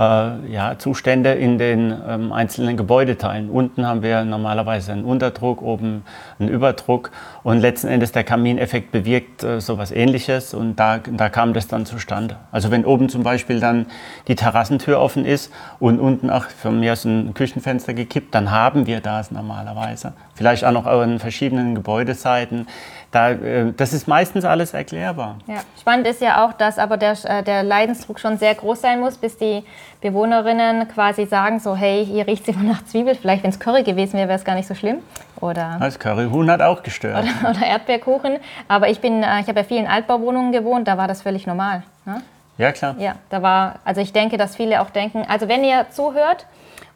ja, 0.00 0.74
Zustände 0.78 1.32
in 1.34 1.58
den 1.58 1.94
ähm, 2.08 2.32
einzelnen 2.32 2.76
Gebäudeteilen. 2.76 3.48
Unten 3.48 3.86
haben 3.86 4.02
wir 4.02 4.24
normalerweise 4.24 4.92
einen 4.92 5.04
Unterdruck, 5.04 5.62
oben 5.62 6.04
einen 6.38 6.48
Überdruck 6.48 7.10
und 7.42 7.60
letzten 7.60 7.88
Endes 7.88 8.12
der 8.12 8.24
Kamineffekt 8.24 8.90
bewirkt 8.90 9.44
äh, 9.44 9.60
so 9.60 9.74
etwas 9.74 9.92
Ähnliches 9.92 10.52
und 10.52 10.76
da, 10.76 10.98
da 10.98 11.28
kam 11.28 11.52
das 11.52 11.68
dann 11.68 11.86
zustande. 11.86 12.36
Also 12.50 12.70
wenn 12.70 12.84
oben 12.84 13.08
zum 13.08 13.22
Beispiel 13.22 13.60
dann 13.60 13.86
die 14.26 14.34
Terrassentür 14.34 15.00
offen 15.00 15.24
ist 15.24 15.52
und 15.78 16.00
unten 16.00 16.30
auch 16.30 16.46
von 16.46 16.80
mir 16.80 16.94
ist 16.94 17.04
ein 17.04 17.34
Küchenfenster 17.34 17.94
gekippt, 17.94 18.34
dann 18.34 18.50
haben 18.50 18.86
wir 18.86 19.00
das 19.00 19.30
normalerweise. 19.30 20.12
Vielleicht 20.34 20.64
auch 20.64 20.72
noch 20.72 20.86
an 20.86 21.20
verschiedenen 21.20 21.74
Gebäudeseiten 21.76 22.66
da, 23.14 23.30
äh, 23.30 23.72
das 23.76 23.92
ist 23.92 24.08
meistens 24.08 24.44
alles 24.44 24.74
erklärbar. 24.74 25.36
Ja. 25.46 25.60
Spannend 25.80 26.06
ist 26.06 26.20
ja 26.20 26.44
auch, 26.44 26.52
dass 26.52 26.78
aber 26.78 26.96
der, 26.96 27.16
äh, 27.24 27.42
der 27.42 27.62
Leidensdruck 27.62 28.18
schon 28.18 28.38
sehr 28.38 28.54
groß 28.54 28.80
sein 28.80 28.98
muss, 29.00 29.18
bis 29.18 29.36
die 29.36 29.62
Bewohnerinnen 30.00 30.88
quasi 30.88 31.26
sagen, 31.26 31.60
so 31.60 31.76
hey, 31.76 32.04
hier 32.04 32.26
riecht 32.26 32.48
es 32.48 32.54
immer 32.54 32.64
nach 32.64 32.84
Zwiebel. 32.84 33.14
Vielleicht, 33.14 33.44
wenn 33.44 33.50
es 33.50 33.60
Curry 33.60 33.84
gewesen 33.84 34.14
wäre, 34.14 34.28
wäre 34.28 34.38
es 34.38 34.44
gar 34.44 34.56
nicht 34.56 34.66
so 34.66 34.74
schlimm. 34.74 34.98
Oder 35.40 35.76
das 35.78 35.98
Curryhuhn 35.98 36.50
hat 36.50 36.60
auch 36.60 36.82
gestört. 36.82 37.24
Oder, 37.24 37.50
oder 37.50 37.66
Erdbeerkuchen. 37.66 38.38
Aber 38.66 38.88
ich, 38.88 39.00
bin, 39.00 39.22
äh, 39.22 39.40
ich 39.40 39.46
habe 39.46 39.60
ja 39.60 39.64
viel 39.64 39.78
in 39.78 39.86
Altbauwohnungen 39.86 40.50
gewohnt, 40.50 40.88
da 40.88 40.98
war 40.98 41.06
das 41.06 41.22
völlig 41.22 41.46
normal. 41.46 41.84
Ne? 42.04 42.20
Ja, 42.58 42.72
klar. 42.72 42.96
Ja, 42.98 43.14
da 43.30 43.42
war, 43.42 43.76
also 43.84 44.00
ich 44.00 44.12
denke, 44.12 44.38
dass 44.38 44.56
viele 44.56 44.80
auch 44.80 44.90
denken, 44.90 45.24
also 45.28 45.48
wenn 45.48 45.62
ihr 45.64 45.86
zuhört, 45.90 46.46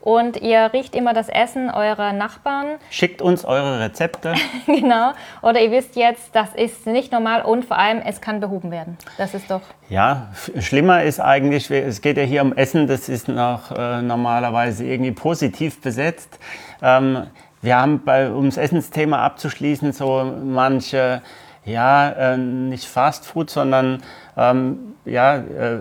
und 0.09 0.41
ihr 0.41 0.73
riecht 0.73 0.95
immer 0.95 1.13
das 1.13 1.29
Essen 1.29 1.69
eurer 1.69 2.15
Nachbarn. 2.15 2.79
Schickt 2.91 3.21
uns 3.21 3.45
eure 3.45 3.79
Rezepte. 3.81 4.33
genau. 4.67 5.13
Oder 5.43 5.61
ihr 5.61 5.71
wisst 5.71 5.97
jetzt, 5.97 6.35
das 6.35 6.55
ist 6.55 6.87
nicht 6.87 7.13
normal 7.13 7.43
und 7.43 7.67
vor 7.67 7.79
allem, 7.79 8.01
es 8.01 8.23
kann 8.23 8.41
behoben 8.41 8.71
werden. 8.71 8.97
Das 9.19 9.35
ist 9.35 9.51
doch. 9.51 9.61
Ja, 9.91 10.29
schlimmer 10.61 11.03
ist 11.03 11.21
eigentlich, 11.21 11.71
es 11.71 12.01
geht 12.01 12.17
ja 12.17 12.23
hier 12.23 12.41
um 12.41 12.57
Essen, 12.57 12.87
das 12.87 13.11
ist 13.11 13.29
noch 13.29 13.71
äh, 13.71 14.01
normalerweise 14.01 14.87
irgendwie 14.87 15.13
positiv 15.13 15.83
besetzt. 15.83 16.39
Ähm, 16.81 17.27
wir 17.61 17.77
haben, 17.77 18.03
bei, 18.03 18.31
um 18.31 18.47
das 18.47 18.57
Essensthema 18.57 19.19
abzuschließen, 19.19 19.93
so 19.93 20.25
manche, 20.43 21.21
ja, 21.67 22.09
äh, 22.09 22.39
nicht 22.39 22.87
Fast 22.87 23.27
Food, 23.27 23.51
sondern 23.51 24.03
ähm, 24.39 24.88
ja, 25.05 25.37
äh, 25.37 25.79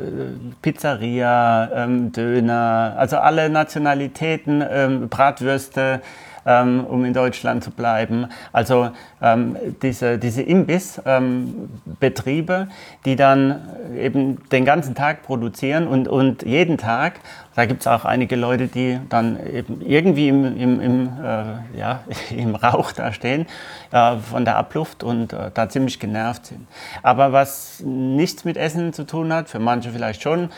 Pizzeria, 0.61 1.69
ähm, 1.73 2.11
Döner, 2.11 2.95
also 2.97 3.17
alle 3.17 3.49
Nationalitäten, 3.49 4.63
ähm, 4.69 5.09
Bratwürste, 5.09 6.01
ähm, 6.47 6.83
um 6.85 7.05
in 7.05 7.13
Deutschland 7.13 7.63
zu 7.63 7.69
bleiben. 7.71 8.27
Also 8.53 8.89
ähm, 9.21 9.57
diese, 9.81 10.17
diese 10.17 10.41
Imbissbetriebe, 10.41 12.53
ähm, 12.53 12.69
die 13.05 13.17
dann 13.17 13.61
eben 13.95 14.49
den 14.49 14.65
ganzen 14.65 14.95
Tag 14.95 15.21
produzieren 15.23 15.87
und, 15.87 16.07
und 16.07 16.41
jeden 16.43 16.77
Tag, 16.77 17.19
da 17.55 17.65
gibt 17.65 17.81
es 17.81 17.87
auch 17.87 18.05
einige 18.05 18.37
Leute, 18.37 18.67
die 18.67 18.99
dann 19.09 19.37
eben 19.45 19.81
irgendwie 19.81 20.29
im, 20.29 20.57
im, 20.57 20.79
im, 20.79 21.09
äh, 21.21 21.77
ja, 21.77 21.99
im 22.35 22.55
Rauch 22.55 22.93
da 22.93 23.11
stehen 23.11 23.45
äh, 23.91 24.15
von 24.17 24.45
der 24.45 24.55
Abluft 24.55 25.03
und 25.03 25.33
äh, 25.33 25.51
da 25.53 25.67
ziemlich 25.67 25.99
genervt 25.99 26.45
sind. 26.45 26.65
Aber 27.03 27.33
was 27.33 27.81
nichts 27.83 28.45
mit 28.45 28.55
Essen 28.57 28.93
zu 28.93 29.05
tun 29.05 29.33
hat, 29.33 29.49
für 29.49 29.59
manche 29.59 29.91
vielleicht 29.91 30.21
schon, 30.21 30.49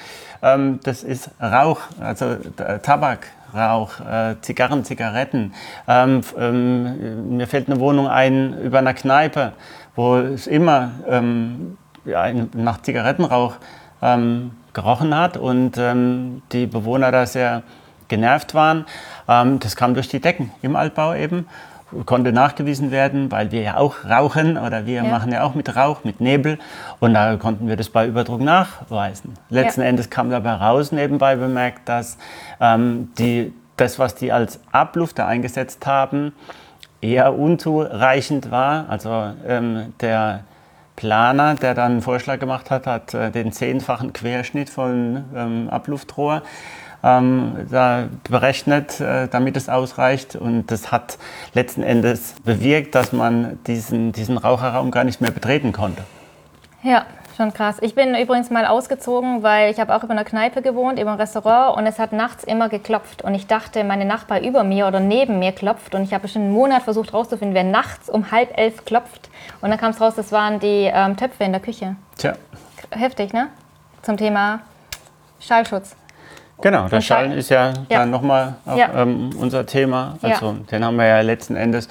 ähm, 0.43 0.79
das 0.83 1.01
ist 1.03 1.31
Rauch, 1.41 1.79
also 1.99 2.35
Tabak. 2.83 3.27
Rauch, 3.53 3.99
äh, 3.99 4.35
Zigarren, 4.41 4.83
Zigaretten. 4.83 5.53
Ähm, 5.87 6.21
ähm, 6.37 7.37
mir 7.37 7.47
fällt 7.47 7.69
eine 7.69 7.79
Wohnung 7.79 8.07
ein 8.07 8.59
über 8.61 8.79
einer 8.79 8.93
Kneipe, 8.93 9.53
wo 9.95 10.17
es 10.17 10.47
immer 10.47 10.91
ähm, 11.07 11.77
ja, 12.05 12.31
nach 12.53 12.81
Zigarettenrauch 12.81 13.55
ähm, 14.01 14.51
gerochen 14.73 15.15
hat 15.15 15.37
und 15.37 15.77
ähm, 15.77 16.41
die 16.51 16.67
Bewohner 16.67 17.11
da 17.11 17.25
sehr 17.25 17.63
genervt 18.07 18.53
waren. 18.53 18.85
Ähm, 19.27 19.59
das 19.59 19.75
kam 19.75 19.93
durch 19.93 20.07
die 20.07 20.19
Decken 20.19 20.51
im 20.61 20.75
Altbau 20.75 21.13
eben 21.15 21.47
konnte 22.05 22.31
nachgewiesen 22.31 22.91
werden, 22.91 23.31
weil 23.31 23.51
wir 23.51 23.61
ja 23.61 23.77
auch 23.77 24.05
rauchen 24.05 24.57
oder 24.57 24.85
wir 24.85 25.03
ja. 25.03 25.03
machen 25.03 25.31
ja 25.31 25.43
auch 25.43 25.55
mit 25.55 25.75
Rauch, 25.75 26.03
mit 26.03 26.21
Nebel 26.21 26.59
und 26.99 27.13
da 27.13 27.35
konnten 27.37 27.67
wir 27.67 27.75
das 27.75 27.89
bei 27.89 28.07
Überdruck 28.07 28.41
nachweisen. 28.41 29.33
Letzten 29.49 29.81
ja. 29.81 29.87
Endes 29.87 30.09
kam 30.09 30.29
dabei 30.29 30.53
raus, 30.53 30.91
nebenbei 30.91 31.35
bemerkt, 31.35 31.87
dass 31.89 32.17
ähm, 32.59 33.11
die, 33.17 33.53
das, 33.77 33.99
was 33.99 34.15
die 34.15 34.31
als 34.31 34.59
Ablufter 34.71 35.25
eingesetzt 35.25 35.85
haben, 35.85 36.33
eher 37.01 37.37
unzureichend 37.37 38.51
war. 38.51 38.85
Also 38.89 39.33
ähm, 39.47 39.93
der 40.01 40.43
Planer, 40.95 41.55
der 41.55 41.75
dann 41.75 41.93
einen 41.93 42.01
Vorschlag 42.01 42.39
gemacht 42.39 42.69
hat, 42.69 42.85
hat 42.85 43.13
äh, 43.13 43.31
den 43.31 43.53
zehnfachen 43.53 44.11
Querschnitt 44.11 44.69
von 44.69 45.23
ähm, 45.33 45.69
Abluftrohr 45.69 46.43
ähm, 47.03 47.67
da 47.69 48.07
berechnet, 48.29 48.99
äh, 48.99 49.27
damit 49.27 49.57
es 49.57 49.69
ausreicht. 49.69 50.35
Und 50.35 50.67
das 50.67 50.91
hat 50.91 51.17
letzten 51.53 51.83
Endes 51.83 52.35
bewirkt, 52.43 52.95
dass 52.95 53.13
man 53.13 53.59
diesen, 53.67 54.11
diesen 54.11 54.37
Raucherraum 54.37 54.91
gar 54.91 55.03
nicht 55.03 55.21
mehr 55.21 55.31
betreten 55.31 55.71
konnte. 55.71 56.03
Ja, 56.83 57.05
schon 57.35 57.53
krass. 57.53 57.77
Ich 57.81 57.95
bin 57.95 58.15
übrigens 58.15 58.49
mal 58.49 58.65
ausgezogen, 58.65 59.43
weil 59.43 59.71
ich 59.71 59.79
habe 59.79 59.95
auch 59.95 60.03
über 60.03 60.11
einer 60.11 60.25
Kneipe 60.25 60.61
gewohnt, 60.61 60.99
über 60.99 61.11
ein 61.11 61.17
Restaurant 61.17 61.77
und 61.77 61.85
es 61.87 61.99
hat 61.99 62.11
nachts 62.11 62.43
immer 62.43 62.69
geklopft. 62.69 63.21
Und 63.21 63.33
ich 63.33 63.47
dachte, 63.47 63.83
meine 63.83 64.05
Nachbar 64.05 64.41
über 64.41 64.63
mir 64.63 64.87
oder 64.87 64.99
neben 64.99 65.39
mir 65.39 65.51
klopft. 65.51 65.95
Und 65.95 66.03
ich 66.03 66.13
habe 66.13 66.27
schon 66.27 66.43
einen 66.43 66.53
Monat 66.53 66.83
versucht 66.83 67.11
herauszufinden, 67.11 67.55
wer 67.55 67.63
nachts 67.63 68.09
um 68.09 68.31
halb 68.31 68.57
elf 68.57 68.85
klopft. 68.85 69.29
Und 69.61 69.69
dann 69.69 69.79
kam 69.79 69.91
es 69.91 70.01
raus, 70.01 70.15
das 70.15 70.31
waren 70.31 70.59
die 70.59 70.89
ähm, 70.93 71.15
Töpfe 71.17 71.43
in 71.43 71.51
der 71.51 71.61
Küche. 71.61 71.95
Tja. 72.17 72.33
Heftig, 72.91 73.33
ne? 73.33 73.47
Zum 74.01 74.17
Thema 74.17 74.61
Schallschutz. 75.39 75.95
Genau, 76.61 76.89
der 76.89 77.01
Schallen 77.01 77.31
ist 77.31 77.49
ja, 77.49 77.69
ja. 77.89 77.99
dann 77.99 78.11
nochmal 78.11 78.55
ähm, 78.67 79.29
unser 79.39 79.65
Thema. 79.65 80.17
Also 80.21 80.47
ja. 80.47 80.55
den 80.71 80.83
haben 80.83 80.97
wir 80.97 81.05
ja 81.05 81.21
letzten 81.21 81.55
Endes. 81.55 81.87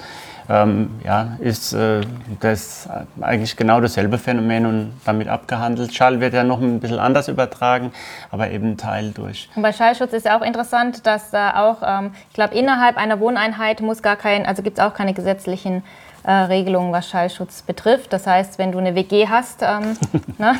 Ähm, 0.47 0.99
ja, 1.03 1.37
ist 1.39 1.73
äh, 1.73 2.01
das 2.39 2.89
eigentlich 3.21 3.55
genau 3.55 3.81
dasselbe 3.81 4.17
Phänomen 4.17 4.65
und 4.65 4.93
damit 5.05 5.27
abgehandelt. 5.27 5.93
Schall 5.93 6.21
wird 6.21 6.33
ja 6.33 6.43
noch 6.43 6.59
ein 6.59 6.79
bisschen 6.79 6.97
anders 6.97 7.27
übertragen, 7.27 7.91
aber 8.31 8.49
eben 8.49 8.75
Teil 8.75 9.11
durch. 9.11 9.47
Und 9.55 9.61
bei 9.61 9.71
Schallschutz 9.71 10.11
ist 10.11 10.25
ja 10.25 10.39
auch 10.39 10.41
interessant, 10.41 11.05
dass 11.05 11.29
da 11.29 11.69
auch, 11.69 11.83
ähm, 11.85 12.13
ich 12.29 12.33
glaube, 12.33 12.55
innerhalb 12.55 12.97
einer 12.97 13.19
Wohneinheit 13.19 13.81
muss 13.81 14.01
gar 14.01 14.15
kein, 14.15 14.47
also 14.47 14.63
gibt 14.63 14.79
es 14.79 14.83
auch 14.83 14.95
keine 14.95 15.13
gesetzlichen 15.13 15.83
äh, 16.23 16.31
Regelungen, 16.31 16.91
was 16.91 17.07
Schallschutz 17.07 17.61
betrifft. 17.61 18.11
Das 18.11 18.25
heißt, 18.25 18.57
wenn 18.57 18.71
du 18.71 18.79
eine 18.79 18.95
WG 18.95 19.27
hast, 19.27 19.61
ähm, 19.61 19.97
ne? 20.39 20.55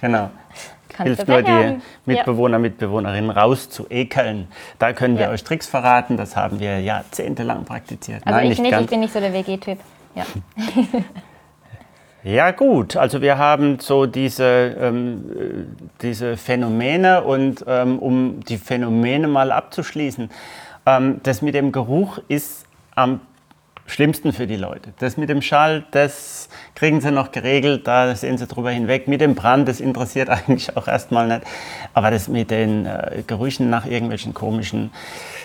genau 0.00 0.30
hilft 1.02 1.28
nur 1.28 1.42
die 1.42 1.78
Mitbewohner. 2.06 2.58
Mitbewohnerinnen 2.58 3.30
rauszuekeln. 3.30 4.48
Da 4.78 4.92
können 4.92 5.16
wir 5.16 5.26
ja. 5.26 5.30
euch 5.30 5.44
Tricks 5.44 5.66
verraten, 5.66 6.16
das 6.16 6.36
haben 6.36 6.60
wir 6.60 6.80
jahrzehntelang 6.80 7.64
praktiziert. 7.64 8.22
Also 8.24 8.36
Nein, 8.38 8.50
ich 8.50 8.58
nicht, 8.60 8.70
nicht 8.70 8.80
ich 8.80 8.90
bin 8.90 9.00
nicht 9.00 9.12
so 9.12 9.20
der 9.20 9.32
WG-Typ. 9.32 9.78
Ja. 10.14 10.24
Ja 12.22 12.50
gut, 12.50 12.96
also 12.96 13.22
wir 13.22 13.38
haben 13.38 13.78
so 13.78 14.04
diese, 14.04 14.76
ähm, 14.78 15.76
diese 16.02 16.36
Phänomene 16.36 17.24
und 17.24 17.64
ähm, 17.66 17.98
um 17.98 18.40
die 18.40 18.58
Phänomene 18.58 19.26
mal 19.26 19.50
abzuschließen, 19.50 20.28
ähm, 20.84 21.20
das 21.22 21.40
mit 21.40 21.54
dem 21.54 21.72
Geruch 21.72 22.18
ist 22.28 22.66
am 22.94 23.20
schlimmsten 23.90 24.32
für 24.32 24.46
die 24.46 24.56
Leute. 24.56 24.92
Das 24.98 25.16
mit 25.16 25.28
dem 25.28 25.42
Schall, 25.42 25.84
das 25.90 26.48
kriegen 26.74 27.00
sie 27.00 27.10
noch 27.10 27.32
geregelt, 27.32 27.86
da 27.86 28.14
sehen 28.14 28.38
sie 28.38 28.46
drüber 28.46 28.70
hinweg. 28.70 29.08
Mit 29.08 29.20
dem 29.20 29.34
Brand, 29.34 29.68
das 29.68 29.80
interessiert 29.80 30.28
eigentlich 30.30 30.76
auch 30.76 30.88
erstmal 30.88 31.26
nicht. 31.26 31.42
Aber 31.94 32.10
das 32.10 32.28
mit 32.28 32.50
den 32.50 32.86
äh, 32.86 33.22
Gerüchen 33.26 33.70
nach 33.70 33.86
irgendwelchen 33.86 34.34
komischen 34.34 34.90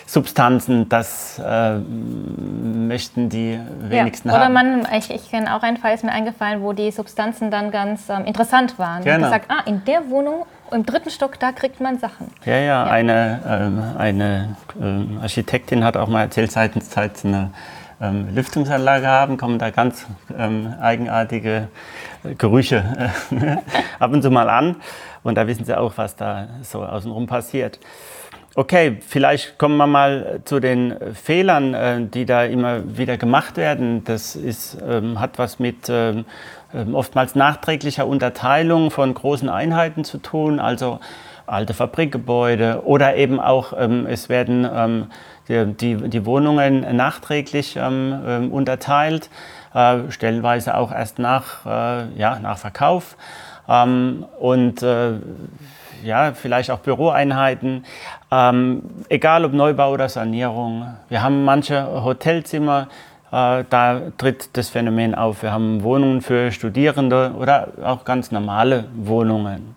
Substanzen, 0.06 0.88
das 0.88 1.40
äh, 1.44 1.78
möchten 1.78 3.28
die 3.28 3.58
wenigsten 3.80 4.28
ja, 4.28 4.34
oder 4.36 4.44
haben. 4.44 4.52
man, 4.52 4.88
ich, 4.96 5.10
ich 5.10 5.30
kenne 5.30 5.54
auch 5.56 5.62
einen 5.62 5.78
Fall, 5.78 5.94
ist 5.94 6.04
mir 6.04 6.12
eingefallen, 6.12 6.62
wo 6.62 6.72
die 6.72 6.92
Substanzen 6.92 7.50
dann 7.50 7.72
ganz 7.72 8.08
ähm, 8.08 8.24
interessant 8.24 8.78
waren. 8.78 9.02
Genau. 9.02 9.16
Und 9.16 9.22
gesagt, 9.24 9.46
ah, 9.48 9.62
in 9.66 9.84
der 9.84 10.08
Wohnung 10.08 10.46
im 10.70 10.86
dritten 10.86 11.10
Stock, 11.10 11.38
da 11.38 11.52
kriegt 11.52 11.80
man 11.80 11.98
Sachen. 11.98 12.30
Ja, 12.44 12.54
ja, 12.54 12.60
ja. 12.60 12.84
eine, 12.84 13.40
ähm, 13.46 13.82
eine 13.98 14.56
ähm, 14.80 15.18
Architektin 15.20 15.84
hat 15.84 15.96
auch 15.96 16.08
mal 16.08 16.22
erzählt, 16.22 16.52
seitens 16.52 16.90
Zeit 16.90 17.24
eine 17.24 17.50
ähm, 18.00 18.34
Lüftungsanlage 18.34 19.06
haben, 19.06 19.36
kommen 19.36 19.58
da 19.58 19.70
ganz 19.70 20.06
ähm, 20.36 20.74
eigenartige 20.80 21.68
Gerüche 22.38 23.10
äh, 23.30 23.56
ab 23.98 24.12
und 24.12 24.22
zu 24.22 24.30
mal 24.30 24.48
an. 24.48 24.76
Und 25.22 25.36
da 25.36 25.46
wissen 25.46 25.64
Sie 25.64 25.76
auch, 25.76 25.92
was 25.96 26.16
da 26.16 26.48
so 26.62 26.84
außenrum 26.84 27.26
passiert. 27.26 27.78
Okay, 28.54 28.98
vielleicht 29.06 29.58
kommen 29.58 29.76
wir 29.76 29.86
mal 29.86 30.40
zu 30.44 30.60
den 30.60 30.94
Fehlern, 31.14 31.74
äh, 31.74 32.06
die 32.06 32.24
da 32.24 32.44
immer 32.44 32.96
wieder 32.96 33.18
gemacht 33.18 33.56
werden. 33.56 34.04
Das 34.04 34.34
ist, 34.34 34.78
ähm, 34.86 35.20
hat 35.20 35.38
was 35.38 35.58
mit 35.58 35.88
ähm, 35.88 36.24
ähm, 36.74 36.94
oftmals 36.94 37.34
nachträglicher 37.34 38.06
Unterteilung 38.06 38.90
von 38.90 39.12
großen 39.12 39.48
Einheiten 39.48 40.04
zu 40.04 40.18
tun, 40.18 40.58
also 40.58 41.00
alte 41.46 41.74
Fabrikgebäude 41.74 42.82
oder 42.84 43.16
eben 43.16 43.40
auch, 43.40 43.72
ähm, 43.78 44.06
es 44.06 44.28
werden 44.28 44.68
ähm, 44.70 45.06
die, 45.48 45.96
die 46.08 46.26
Wohnungen 46.26 46.96
nachträglich 46.96 47.76
ähm, 47.76 48.20
ähm, 48.26 48.52
unterteilt, 48.52 49.30
äh, 49.74 50.10
stellenweise 50.10 50.76
auch 50.76 50.92
erst 50.92 51.18
nach, 51.18 51.64
äh, 51.64 52.18
ja, 52.18 52.38
nach 52.40 52.58
Verkauf. 52.58 53.16
Ähm, 53.68 54.24
und 54.38 54.82
äh, 54.82 55.12
ja, 56.04 56.32
vielleicht 56.34 56.70
auch 56.70 56.80
Büroeinheiten, 56.80 57.84
ähm, 58.30 58.82
egal 59.08 59.44
ob 59.44 59.52
Neubau 59.52 59.92
oder 59.92 60.08
Sanierung. 60.08 60.86
Wir 61.08 61.22
haben 61.22 61.44
manche 61.44 62.04
Hotelzimmer, 62.04 62.88
äh, 63.32 63.64
da 63.68 64.02
tritt 64.18 64.56
das 64.56 64.68
Phänomen 64.68 65.14
auf. 65.14 65.42
Wir 65.42 65.52
haben 65.52 65.82
Wohnungen 65.82 66.20
für 66.22 66.52
Studierende 66.52 67.34
oder 67.38 67.68
auch 67.82 68.04
ganz 68.04 68.30
normale 68.30 68.84
Wohnungen. 68.94 69.74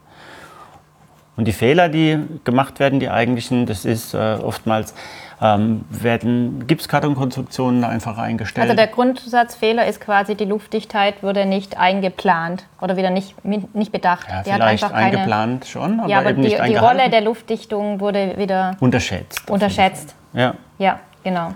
Und 1.39 1.46
die 1.46 1.53
Fehler, 1.53 1.88
die 1.88 2.19
gemacht 2.43 2.81
werden, 2.81 3.00
die 3.00 3.10
eigentlichen, 3.10 3.65
das 3.65 3.86
ist 3.86 4.13
äh, 4.13 4.17
oftmals 4.43 4.93
ähm, 5.41 5.86
werden 5.89 6.67
Gipskartonkonstruktionen 6.67 7.86
einfach 7.86 8.17
eingestellt. 8.17 8.65
Also 8.65 8.75
der 8.75 8.88
Grundsatzfehler 8.88 9.88
ist 9.88 10.01
quasi, 10.01 10.36
die 10.36 10.43
Luftdichtheit 10.43 11.24
wurde 11.24 11.46
nicht 11.46 11.77
eingeplant 11.77 12.65
oder 12.81 12.98
wieder 12.98 13.10
nicht, 13.10 13.36
nicht 13.46 13.93
bedacht. 13.93 14.27
Ja, 14.27 14.43
die 14.43 14.51
vielleicht 14.51 14.84
hat 14.84 14.91
keine, 14.91 15.17
eingeplant 15.17 15.65
schon, 15.65 16.01
aber, 16.01 16.10
ja, 16.10 16.19
aber 16.19 16.31
eben 16.31 16.41
die, 16.41 16.50
nicht 16.50 16.65
die 16.67 16.75
Rolle 16.75 17.10
der 17.10 17.22
Luftdichtung 17.22 18.01
wurde 18.01 18.34
wieder 18.36 18.75
unterschätzt. 18.81 19.50
Unterschätzt. 19.50 20.15
Ja. 20.34 20.55
Ja, 20.77 21.00
genau. 21.24 21.53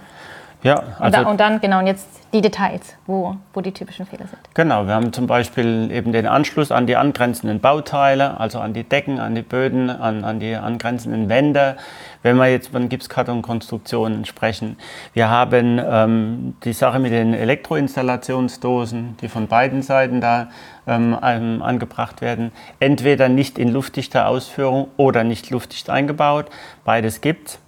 Ja, 0.63 0.81
also 0.97 1.03
und, 1.03 1.13
da, 1.13 1.29
und 1.31 1.39
dann, 1.39 1.61
genau, 1.61 1.79
und 1.79 1.87
jetzt 1.87 2.07
die 2.33 2.41
Details, 2.41 2.95
wo, 3.05 3.35
wo 3.53 3.61
die 3.61 3.71
typischen 3.71 4.05
Fehler 4.05 4.27
sind. 4.27 4.39
Genau, 4.53 4.87
wir 4.87 4.95
haben 4.95 5.11
zum 5.11 5.27
Beispiel 5.27 5.91
eben 5.91 6.13
den 6.13 6.25
Anschluss 6.25 6.71
an 6.71 6.87
die 6.87 6.95
angrenzenden 6.95 7.59
Bauteile, 7.59 8.39
also 8.39 8.59
an 8.59 8.73
die 8.73 8.83
Decken, 8.83 9.19
an 9.19 9.35
die 9.35 9.41
Böden, 9.41 9.89
an, 9.89 10.23
an 10.23 10.39
die 10.39 10.55
angrenzenden 10.55 11.29
Wände. 11.29 11.75
Wenn 12.23 12.37
wir 12.37 12.47
jetzt 12.47 12.69
von 12.69 12.87
Gipskartonkonstruktionen 12.87 14.25
sprechen, 14.25 14.77
wir 15.13 15.29
haben 15.29 15.81
ähm, 15.83 16.55
die 16.63 16.73
Sache 16.73 16.97
mit 16.97 17.11
den 17.11 17.33
Elektroinstallationsdosen, 17.33 19.17
die 19.21 19.27
von 19.27 19.47
beiden 19.47 19.81
Seiten 19.81 20.21
da 20.21 20.47
ähm, 20.87 21.13
angebracht 21.61 22.21
werden. 22.21 22.51
Entweder 22.79 23.27
nicht 23.27 23.59
in 23.59 23.69
luftdichter 23.69 24.27
Ausführung 24.27 24.87
oder 24.95 25.23
nicht 25.23 25.49
luftdicht 25.49 25.89
eingebaut. 25.89 26.45
Beides 26.85 27.21
gibt 27.21 27.49
es. 27.49 27.62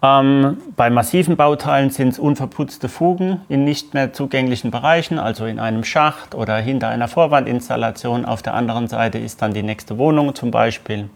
Ähm, 0.00 0.58
bei 0.76 0.90
massiven 0.90 1.36
Bauteilen 1.36 1.90
sind 1.90 2.10
es 2.10 2.18
unverputzte 2.20 2.88
Fugen 2.88 3.40
in 3.48 3.64
nicht 3.64 3.94
mehr 3.94 4.12
zugänglichen 4.12 4.70
Bereichen, 4.70 5.18
also 5.18 5.44
in 5.44 5.58
einem 5.58 5.82
Schacht 5.82 6.36
oder 6.36 6.56
hinter 6.58 6.88
einer 6.88 7.08
Vorwandinstallation. 7.08 8.24
Auf 8.24 8.42
der 8.42 8.54
anderen 8.54 8.86
Seite 8.86 9.18
ist 9.18 9.42
dann 9.42 9.54
die 9.54 9.64
nächste 9.64 9.98
Wohnung 9.98 10.36
zum 10.36 10.52
Beispiel. 10.52 11.10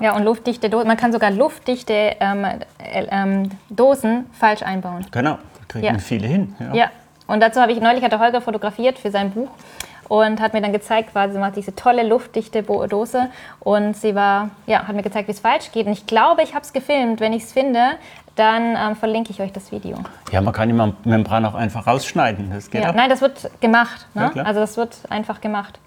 Ja, 0.00 0.16
und 0.16 0.24
luftdichte 0.24 0.68
Dosen, 0.68 0.88
man 0.88 0.96
kann 0.96 1.12
sogar 1.12 1.30
luftdichte 1.30 2.16
ähm, 2.18 2.44
äh, 2.44 3.06
ähm, 3.10 3.50
Dosen 3.70 4.26
falsch 4.32 4.62
einbauen. 4.62 5.06
Genau, 5.12 5.38
das 5.56 5.68
kriegen 5.68 5.86
ja. 5.86 5.98
viele 5.98 6.26
hin. 6.26 6.54
Ja. 6.58 6.74
ja. 6.74 6.90
und 7.28 7.40
dazu 7.40 7.60
habe 7.60 7.70
ich 7.70 7.80
neulich, 7.80 8.02
hat 8.02 8.10
der 8.10 8.18
Holger 8.18 8.40
fotografiert 8.40 8.98
für 8.98 9.12
sein 9.12 9.30
Buch 9.30 9.50
und 10.08 10.40
hat 10.40 10.52
mir 10.52 10.60
dann 10.60 10.72
gezeigt, 10.72 11.12
quasi, 11.12 11.34
sie 11.34 11.38
macht 11.38 11.56
diese 11.56 11.74
tolle 11.74 12.02
luftdichte 12.02 12.62
Dose 12.62 13.28
und 13.60 13.96
sie 13.96 14.14
war, 14.14 14.50
ja, 14.66 14.86
hat 14.86 14.94
mir 14.94 15.02
gezeigt, 15.02 15.28
wie 15.28 15.32
es 15.32 15.40
falsch 15.40 15.72
geht. 15.72 15.86
Und 15.86 15.92
ich 15.92 16.06
glaube, 16.06 16.42
ich 16.42 16.54
habe 16.54 16.64
es 16.64 16.72
gefilmt. 16.72 17.20
Wenn 17.20 17.32
ich 17.32 17.44
es 17.44 17.52
finde, 17.52 17.80
dann 18.36 18.76
ähm, 18.76 18.96
verlinke 18.96 19.30
ich 19.30 19.40
euch 19.40 19.52
das 19.52 19.70
Video. 19.72 19.96
Ja, 20.32 20.40
man 20.40 20.52
kann 20.52 20.68
die 20.68 21.08
Membran 21.08 21.44
auch 21.46 21.54
einfach 21.54 21.86
rausschneiden. 21.86 22.50
Das 22.52 22.70
geht 22.70 22.82
ja, 22.82 22.90
auch. 22.90 22.94
Nein, 22.94 23.08
das 23.08 23.20
wird 23.20 23.50
gemacht. 23.60 24.06
Ne? 24.14 24.32
Ja, 24.34 24.42
also 24.42 24.60
das 24.60 24.76
wird 24.76 24.96
einfach 25.08 25.40
gemacht. 25.40 25.78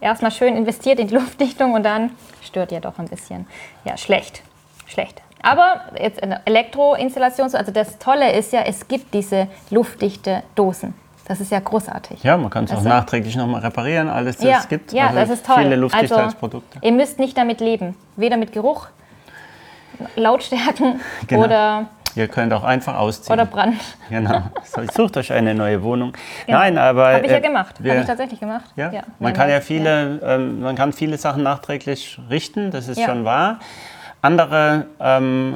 Erstmal 0.00 0.30
schön 0.30 0.56
investiert 0.56 0.98
in 0.98 1.08
die 1.08 1.14
Luftdichtung 1.16 1.72
und 1.72 1.82
dann 1.82 2.10
stört 2.42 2.72
ja 2.72 2.80
doch 2.80 2.98
ein 2.98 3.08
bisschen. 3.08 3.46
Ja, 3.84 3.96
schlecht. 3.96 4.42
Schlecht. 4.86 5.22
Aber 5.42 5.82
jetzt 6.00 6.22
eine 6.22 6.40
Elektroinstallation, 6.46 7.54
also 7.54 7.70
das 7.70 7.98
Tolle 7.98 8.32
ist 8.32 8.52
ja, 8.52 8.62
es 8.62 8.88
gibt 8.88 9.12
diese 9.12 9.48
luftdichte 9.70 10.42
Dosen. 10.54 10.94
Das 11.26 11.40
ist 11.40 11.50
ja 11.50 11.58
großartig. 11.58 12.22
Ja, 12.22 12.36
man 12.36 12.50
kann 12.50 12.64
es 12.64 12.72
auch 12.72 12.76
also, 12.76 12.88
nachträglich 12.88 13.34
nochmal 13.36 13.62
reparieren, 13.62 14.08
alles, 14.08 14.36
das 14.36 14.46
ja, 14.46 14.58
es 14.58 14.68
gibt. 14.68 14.92
Ja, 14.92 15.06
also 15.06 15.20
das 15.20 15.30
ist 15.30 15.46
toll. 15.46 15.62
Viele 15.62 15.76
Luftdichtheitsprodukte. 15.76 16.76
Also, 16.76 16.86
ihr 16.86 16.92
müsst 16.92 17.18
nicht 17.18 17.36
damit 17.36 17.60
leben. 17.60 17.96
Weder 18.16 18.36
mit 18.36 18.52
Geruch, 18.52 18.88
Lautstärken 20.16 21.00
genau. 21.26 21.44
oder. 21.44 21.86
Ihr 22.16 22.28
könnt 22.28 22.52
auch 22.52 22.62
einfach 22.62 22.96
ausziehen. 22.96 23.32
Oder 23.32 23.44
Brand. 23.44 23.80
Genau. 24.08 24.42
So, 24.64 24.82
sucht 24.92 25.16
euch 25.16 25.32
eine 25.32 25.54
neue 25.54 25.82
Wohnung. 25.82 26.12
Genau. 26.46 26.58
Nein, 26.58 26.78
aber. 26.78 27.14
Habe 27.14 27.24
ich 27.24 27.30
ja 27.30 27.38
äh, 27.38 27.40
gemacht. 27.40 27.76
Habe 27.78 28.00
ich 28.00 28.06
tatsächlich 28.06 28.40
gemacht. 28.40 28.64
Ja. 28.76 28.92
ja 28.92 29.02
man 29.18 29.32
kann 29.32 29.48
ja 29.48 29.60
viele. 29.60 30.20
Ähm, 30.22 30.60
man 30.60 30.76
kann 30.76 30.92
viele 30.92 31.16
Sachen 31.16 31.42
nachträglich 31.42 32.20
richten, 32.28 32.70
das 32.70 32.88
ist 32.88 33.00
schon 33.00 33.24
wahr. 33.24 33.60
Andere 34.24 34.86
ähm, 35.00 35.54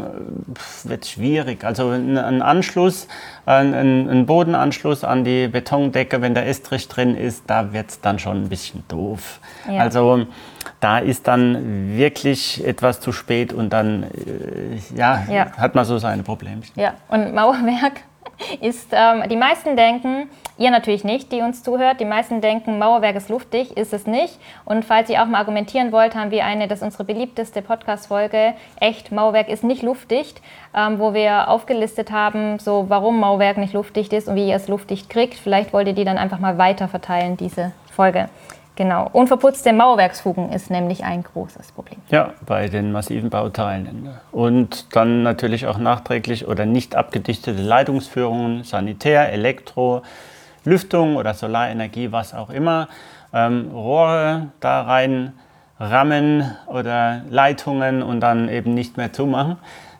wird 0.84 1.06
schwierig. 1.06 1.64
Also 1.64 1.88
ein, 1.88 2.42
Anschluss, 2.42 3.08
ein, 3.46 3.72
ein, 3.72 4.26
Bodenanschluss 4.26 5.04
an 5.04 5.24
die 5.24 5.48
Betondecke, 5.48 6.20
wenn 6.20 6.34
der 6.34 6.46
Estrich 6.46 6.86
drin 6.86 7.16
ist, 7.16 7.44
da 7.46 7.72
wird 7.72 7.88
es 7.88 8.00
dann 8.02 8.18
schon 8.18 8.44
ein 8.44 8.48
bisschen 8.50 8.84
doof. 8.88 9.40
Ja. 9.66 9.80
Also 9.80 10.26
da 10.80 10.98
ist 10.98 11.26
dann 11.26 11.96
wirklich 11.96 12.62
etwas 12.62 13.00
zu 13.00 13.10
spät 13.10 13.54
und 13.54 13.72
dann 13.72 14.02
äh, 14.02 14.94
ja, 14.94 15.24
ja, 15.30 15.50
hat 15.56 15.74
man 15.74 15.86
so 15.86 15.96
seine 15.96 16.22
Probleme. 16.22 16.60
Ja, 16.76 16.92
und 17.08 17.34
Mauerwerk 17.34 18.02
ist, 18.60 18.88
ähm, 18.92 19.28
die 19.28 19.36
meisten 19.36 19.76
denken, 19.76 20.28
ihr 20.58 20.70
natürlich 20.70 21.04
nicht, 21.04 21.32
die 21.32 21.40
uns 21.40 21.62
zuhört, 21.62 22.00
die 22.00 22.04
meisten 22.04 22.40
denken, 22.40 22.78
Mauerwerk 22.78 23.16
ist 23.16 23.28
luftdicht, 23.28 23.72
ist 23.72 23.92
es 23.92 24.06
nicht. 24.06 24.38
Und 24.64 24.84
falls 24.84 25.10
ihr 25.10 25.22
auch 25.22 25.26
mal 25.26 25.38
argumentieren 25.38 25.92
wollt, 25.92 26.14
haben 26.14 26.30
wir 26.30 26.44
eine, 26.44 26.68
das 26.68 26.78
ist 26.78 26.84
unsere 26.84 27.04
beliebteste 27.04 27.62
Podcast-Folge, 27.62 28.54
echt, 28.80 29.12
Mauerwerk 29.12 29.48
ist 29.48 29.64
nicht 29.64 29.82
luftdicht, 29.82 30.40
ähm, 30.74 30.98
wo 30.98 31.14
wir 31.14 31.48
aufgelistet 31.48 32.10
haben, 32.10 32.58
so 32.58 32.86
warum 32.88 33.20
Mauerwerk 33.20 33.58
nicht 33.58 33.74
luftdicht 33.74 34.12
ist 34.12 34.28
und 34.28 34.34
wie 34.34 34.48
ihr 34.48 34.56
es 34.56 34.68
luftdicht 34.68 35.08
kriegt. 35.10 35.34
Vielleicht 35.34 35.72
wollt 35.72 35.88
ihr 35.88 35.94
die 35.94 36.04
dann 36.04 36.18
einfach 36.18 36.38
mal 36.38 36.58
weiter 36.58 36.88
verteilen, 36.88 37.36
diese 37.36 37.72
Folge. 37.92 38.28
Genau. 38.78 39.10
Unverputzte 39.12 39.72
Mauerwerksfugen 39.72 40.52
ist 40.52 40.70
nämlich 40.70 41.02
ein 41.02 41.24
großes 41.24 41.72
Problem. 41.72 41.98
Ja, 42.10 42.34
bei 42.46 42.68
den 42.68 42.92
massiven 42.92 43.28
Bauteilen. 43.28 44.08
Und 44.30 44.94
dann 44.94 45.24
natürlich 45.24 45.66
auch 45.66 45.78
nachträglich 45.78 46.46
oder 46.46 46.64
nicht 46.64 46.94
abgedichtete 46.94 47.60
Leitungsführungen, 47.60 48.62
Sanitär, 48.62 49.32
Elektro, 49.32 50.02
Lüftung 50.64 51.16
oder 51.16 51.34
Solarenergie, 51.34 52.12
was 52.12 52.34
auch 52.34 52.50
immer. 52.50 52.86
Ähm, 53.32 53.72
Rohre 53.72 54.50
da 54.60 54.82
rein 54.82 55.32
rammen 55.80 56.56
oder 56.68 57.22
Leitungen 57.30 58.04
und 58.04 58.20
dann 58.20 58.48
eben 58.48 58.74
nicht 58.74 58.96
mehr 58.96 59.12
zumachen. 59.12 59.56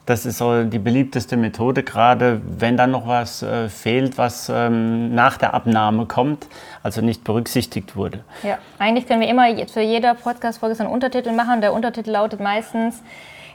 Das 0.08 0.24
ist 0.24 0.38
so 0.38 0.64
die 0.64 0.78
beliebteste 0.78 1.36
Methode, 1.36 1.82
gerade 1.82 2.40
wenn 2.42 2.78
dann 2.78 2.92
noch 2.92 3.06
was 3.06 3.42
äh, 3.42 3.68
fehlt, 3.68 4.16
was 4.16 4.48
ähm, 4.48 5.14
nach 5.14 5.36
der 5.36 5.52
Abnahme 5.52 6.06
kommt, 6.06 6.46
also 6.82 7.02
nicht 7.02 7.24
berücksichtigt 7.24 7.94
wurde. 7.94 8.24
Ja, 8.42 8.56
eigentlich 8.78 9.06
können 9.06 9.20
wir 9.20 9.28
immer 9.28 9.44
für 9.66 9.82
jede 9.82 10.14
Podcast-Folge 10.14 10.76
so 10.76 10.84
einen 10.84 10.94
Untertitel 10.94 11.32
machen. 11.32 11.60
Der 11.60 11.74
Untertitel 11.74 12.12
lautet 12.12 12.40
meistens, 12.40 13.02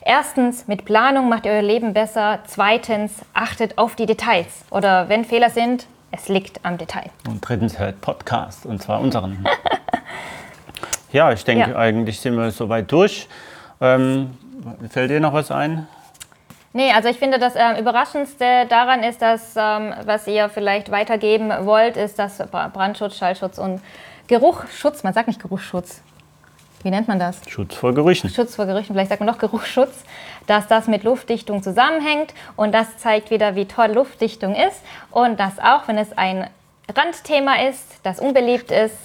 erstens, 0.06 0.68
mit 0.68 0.86
Planung 0.86 1.28
macht 1.28 1.48
ihr 1.48 1.54
euer 1.54 1.64
Leben 1.64 1.92
besser. 1.92 2.38
Zweitens, 2.46 3.14
achtet 3.34 3.80
auf 3.80 3.96
die 3.96 4.06
Details. 4.06 4.64
Oder 4.70 5.10
wenn 5.10 5.26
Fehler 5.26 5.50
sind, 5.50 5.88
es 6.12 6.30
liegt 6.30 6.64
am 6.64 6.78
Detail. 6.78 7.10
Und 7.28 7.42
drittens, 7.42 7.80
hört 7.80 8.00
Podcast, 8.00 8.68
und 8.68 8.80
zwar 8.80 9.02
unseren. 9.02 9.44
ja, 11.12 11.32
ich 11.32 11.44
denke, 11.46 11.72
ja. 11.72 11.78
eigentlich 11.78 12.20
sind 12.20 12.38
wir 12.38 12.52
soweit 12.52 12.92
durch. 12.92 13.28
Ähm, 13.82 14.38
fällt 14.88 15.10
dir 15.10 15.20
noch 15.20 15.34
was 15.34 15.50
ein? 15.50 15.88
Nee, 16.76 16.92
also 16.92 17.08
ich 17.08 17.20
finde, 17.20 17.38
das 17.38 17.56
ähm, 17.56 17.78
Überraschendste 17.80 18.66
daran 18.68 19.04
ist, 19.04 19.22
dass, 19.22 19.54
ähm, 19.56 19.94
was 20.06 20.26
ihr 20.26 20.50
vielleicht 20.50 20.90
weitergeben 20.90 21.52
wollt, 21.66 21.98
ist, 21.98 22.18
dass 22.18 22.40
Brandschutz, 22.50 23.16
Schallschutz 23.16 23.60
und 23.60 23.80
Geruchsschutz, 24.28 25.04
man 25.04 25.14
sagt 25.14 25.28
nicht 25.28 25.40
Geruchsschutz, 25.40 26.02
wie 26.82 26.90
nennt 26.90 27.08
man 27.08 27.20
das? 27.20 27.40
Schutz 27.48 27.76
vor 27.76 27.94
Gerüchen. 27.94 28.30
Schutz 28.30 28.56
vor 28.56 28.66
Gerüchen, 28.66 28.94
vielleicht 28.96 29.10
sagt 29.10 29.22
man 29.22 29.28
doch 29.28 29.38
Geruchsschutz, 29.38 30.04
dass 30.48 30.68
das 30.68 30.88
mit 30.88 31.04
Luftdichtung 31.04 31.62
zusammenhängt 31.62 32.34
und 32.56 32.74
das 32.74 32.98
zeigt 32.98 33.30
wieder, 33.30 33.56
wie 33.56 33.66
toll 33.66 33.92
Luftdichtung 33.92 34.56
ist 34.56 34.82
und 35.12 35.40
dass 35.40 35.60
auch, 35.60 35.88
wenn 35.88 36.00
es 36.00 36.18
ein 36.18 36.50
Randthema 36.94 37.68
ist, 37.70 38.00
das 38.02 38.20
unbeliebt 38.20 38.72
ist, 38.72 38.98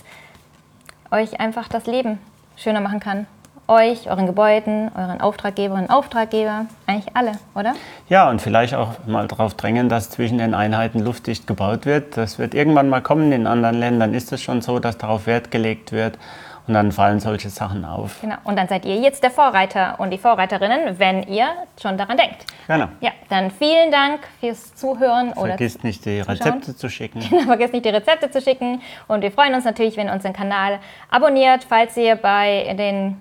euch 1.10 1.38
einfach 1.38 1.68
das 1.68 1.86
Leben 1.86 2.18
schöner 2.56 2.80
machen 2.80 2.98
kann 2.98 3.26
euch, 3.68 4.10
euren 4.10 4.26
Gebäuden, 4.26 4.90
euren 4.96 5.20
Auftraggeberinnen 5.20 5.86
und 5.86 5.94
Auftraggeber, 5.94 6.66
eigentlich 6.86 7.14
alle, 7.14 7.32
oder? 7.54 7.74
Ja, 8.08 8.28
und 8.30 8.40
vielleicht 8.40 8.74
auch 8.74 8.92
mal 9.06 9.28
darauf 9.28 9.54
drängen, 9.54 9.88
dass 9.88 10.10
zwischen 10.10 10.38
den 10.38 10.54
Einheiten 10.54 11.00
luftdicht 11.00 11.46
gebaut 11.46 11.86
wird. 11.86 12.16
Das 12.16 12.38
wird 12.38 12.54
irgendwann 12.54 12.88
mal 12.88 13.02
kommen. 13.02 13.30
In 13.30 13.46
anderen 13.46 13.78
Ländern 13.78 14.14
ist 14.14 14.32
es 14.32 14.42
schon 14.42 14.62
so, 14.62 14.78
dass 14.78 14.98
darauf 14.98 15.26
Wert 15.26 15.50
gelegt 15.50 15.92
wird. 15.92 16.18
Und 16.66 16.74
dann 16.74 16.92
fallen 16.92 17.18
solche 17.18 17.48
Sachen 17.48 17.86
auf. 17.86 18.20
Genau. 18.20 18.36
Und 18.44 18.56
dann 18.56 18.68
seid 18.68 18.84
ihr 18.84 18.96
jetzt 18.96 19.22
der 19.22 19.30
Vorreiter 19.30 19.94
und 19.98 20.10
die 20.10 20.18
Vorreiterinnen, 20.18 20.98
wenn 20.98 21.22
ihr 21.22 21.48
schon 21.80 21.96
daran 21.96 22.18
denkt. 22.18 22.44
Genau. 22.66 22.88
Ja, 23.00 23.10
dann 23.30 23.50
vielen 23.50 23.90
Dank 23.90 24.20
fürs 24.38 24.74
Zuhören. 24.74 25.32
Vergisst 25.32 25.82
nicht 25.82 26.04
die 26.04 26.20
Rezepte 26.20 26.76
zu 26.76 26.90
schicken. 26.90 27.20
Genau, 27.30 27.44
vergesst 27.44 27.72
nicht 27.72 27.86
die 27.86 27.90
Rezepte 27.90 28.30
zu 28.30 28.42
schicken. 28.42 28.82
Und 29.06 29.22
wir 29.22 29.32
freuen 29.32 29.54
uns 29.54 29.64
natürlich, 29.64 29.96
wenn 29.96 30.08
ihr 30.08 30.12
unseren 30.12 30.34
Kanal 30.34 30.78
abonniert, 31.10 31.64
falls 31.66 31.96
ihr 31.96 32.16
bei 32.16 32.74
den 32.78 33.16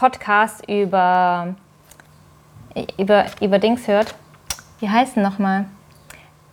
Podcast 0.00 0.66
über, 0.66 1.54
über, 2.96 3.26
über 3.42 3.58
Dings 3.58 3.86
hört. 3.86 4.14
Wie 4.78 4.88
heißt 4.88 5.16
denn 5.16 5.22
nochmal? 5.22 5.66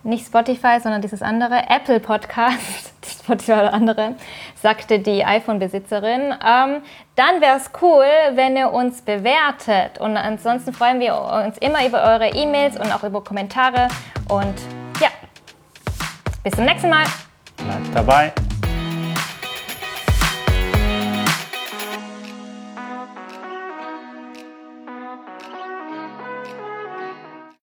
Nicht 0.02 0.26
Spotify, 0.26 0.78
sondern 0.82 1.00
dieses 1.00 1.22
andere, 1.22 1.62
Apple 1.70 1.98
Podcast, 1.98 2.92
Spotify 3.06 3.52
oder 3.52 3.72
andere, 3.72 4.16
sagte 4.54 4.98
die 4.98 5.24
iPhone-Besitzerin. 5.24 6.34
Ähm, 6.46 6.82
dann 7.16 7.40
wäre 7.40 7.56
es 7.56 7.70
cool, 7.80 8.04
wenn 8.34 8.54
ihr 8.54 8.70
uns 8.70 9.00
bewertet. 9.00 9.98
Und 9.98 10.18
ansonsten 10.18 10.74
freuen 10.74 11.00
wir 11.00 11.18
uns 11.18 11.56
immer 11.56 11.86
über 11.86 12.02
eure 12.02 12.28
E-Mails 12.28 12.78
und 12.78 12.92
auch 12.92 13.02
über 13.02 13.24
Kommentare. 13.24 13.88
Und 14.28 14.54
ja, 15.00 15.08
bis 16.44 16.52
zum 16.52 16.66
nächsten 16.66 16.90
Mal. 16.90 17.06
Bleibt 17.56 17.94
dabei. 17.94 18.32